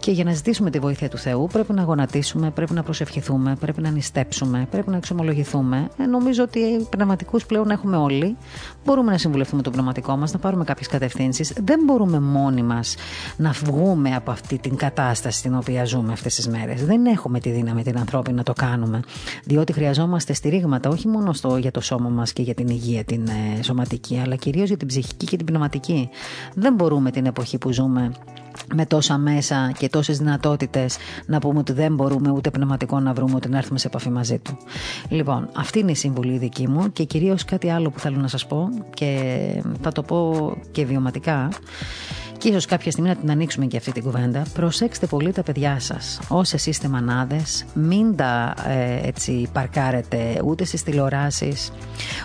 [0.00, 3.80] Και για να ζητήσουμε τη βοήθεια του Θεού πρέπει να γονατίσουμε, πρέπει να προσευχηθούμε, πρέπει
[3.80, 5.88] να νηστέψουμε, πρέπει να εξομολογηθούμε.
[5.98, 8.36] Ε, νομίζω ότι πνευματικούς πλέον έχουμε όλοι.
[8.84, 11.52] Μπορούμε να συμβουλευτούμε το πνευματικό μας, να πάρουμε κάποιες κατευθύνσεις.
[11.64, 12.94] Δεν μπορούμε μόνοι μας
[13.36, 16.84] να βγούμε από αυτή την κατάσταση στην οποία ζούμε αυτές τις μέρες.
[16.84, 19.00] Δεν έχουμε τη δύναμη την ανθρώπινη να το κάνουμε.
[19.44, 23.26] Διότι χρειαζόμαστε στηρίγματα όχι μόνο στο, για το σώμα μας και για την υγεία την
[23.26, 26.08] ε, σωματική, αλλά κυρίως για την ψυχική και την πνευματική.
[26.54, 28.12] Δεν μπορούμε την εποχή που ζούμε
[28.74, 30.96] με τόσα μέσα και τόσες δυνατότητες
[31.26, 34.38] να πούμε ότι δεν μπορούμε ούτε πνευματικό να βρούμε ούτε να έρθουμε σε επαφή μαζί
[34.38, 34.58] του.
[35.08, 38.46] Λοιπόν, αυτή είναι η συμβουλή δική μου και κυρίως κάτι άλλο που θέλω να σας
[38.46, 41.48] πω και θα το πω και βιωματικά
[42.38, 44.42] Και ίσως κάποια στιγμή να την ανοίξουμε και αυτή την κουβέντα.
[44.54, 46.20] Προσέξτε πολύ τα παιδιά σας.
[46.28, 51.72] Όσες είστε μανάδες, μην τα ε, έτσι παρκάρετε ούτε στις τηλεοράσεις,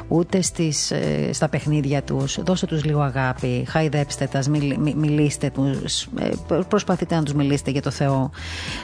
[0.07, 2.39] ούτε στις, ε, στα παιχνίδια τους.
[2.43, 4.41] Δώστε τους λίγο αγάπη, χαϊδέψτε τα,
[4.95, 6.29] μιλήστε τους, ε,
[6.67, 8.31] προσπαθείτε να τους μιλήσετε για το Θεό.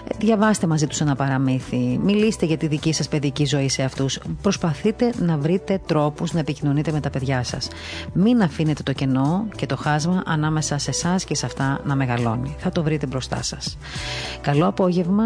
[0.08, 2.00] Ε, διαβάστε μαζί τους ένα παραμύθι.
[2.04, 4.20] Μιλήστε για τη δική σας παιδική ζωή σε αυτούς.
[4.42, 7.68] Προσπαθείτε να βρείτε τρόπους να επικοινωνείτε με τα παιδιά σας.
[8.14, 12.56] Μην αφήνετε το κενό και το χάσμα ανάμεσα σε εσάς και σε αυτά να μεγαλώνει.
[12.58, 13.78] Θα το βρείτε μπροστά σας.
[14.42, 15.24] Καλό απόγευμα.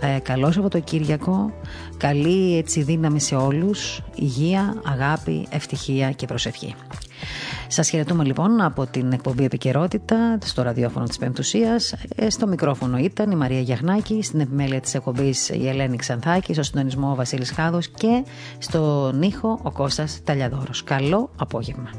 [0.00, 1.52] Ε, καλό Σαββατοκύριακο,
[1.96, 6.74] καλή έτσι δύναμη σε όλους, υγεία, αγάπη, ευτυχία και προσευχή.
[7.66, 11.94] Σας χαιρετούμε λοιπόν από την εκπομπή Επικαιρότητα στο ραδιόφωνο της Πεμπτουσίας.
[12.16, 16.62] Ε, στο μικρόφωνο ήταν η Μαρία Γιαχνάκη, στην επιμέλεια της εκπομπής η Ελένη Ξανθάκη, στο
[16.62, 18.24] συντονισμό ο Βασίλης Χάδος και
[18.58, 20.84] στο νύχο ο Κώστας Ταλιαδόρος.
[20.84, 21.90] Καλό απόγευμα.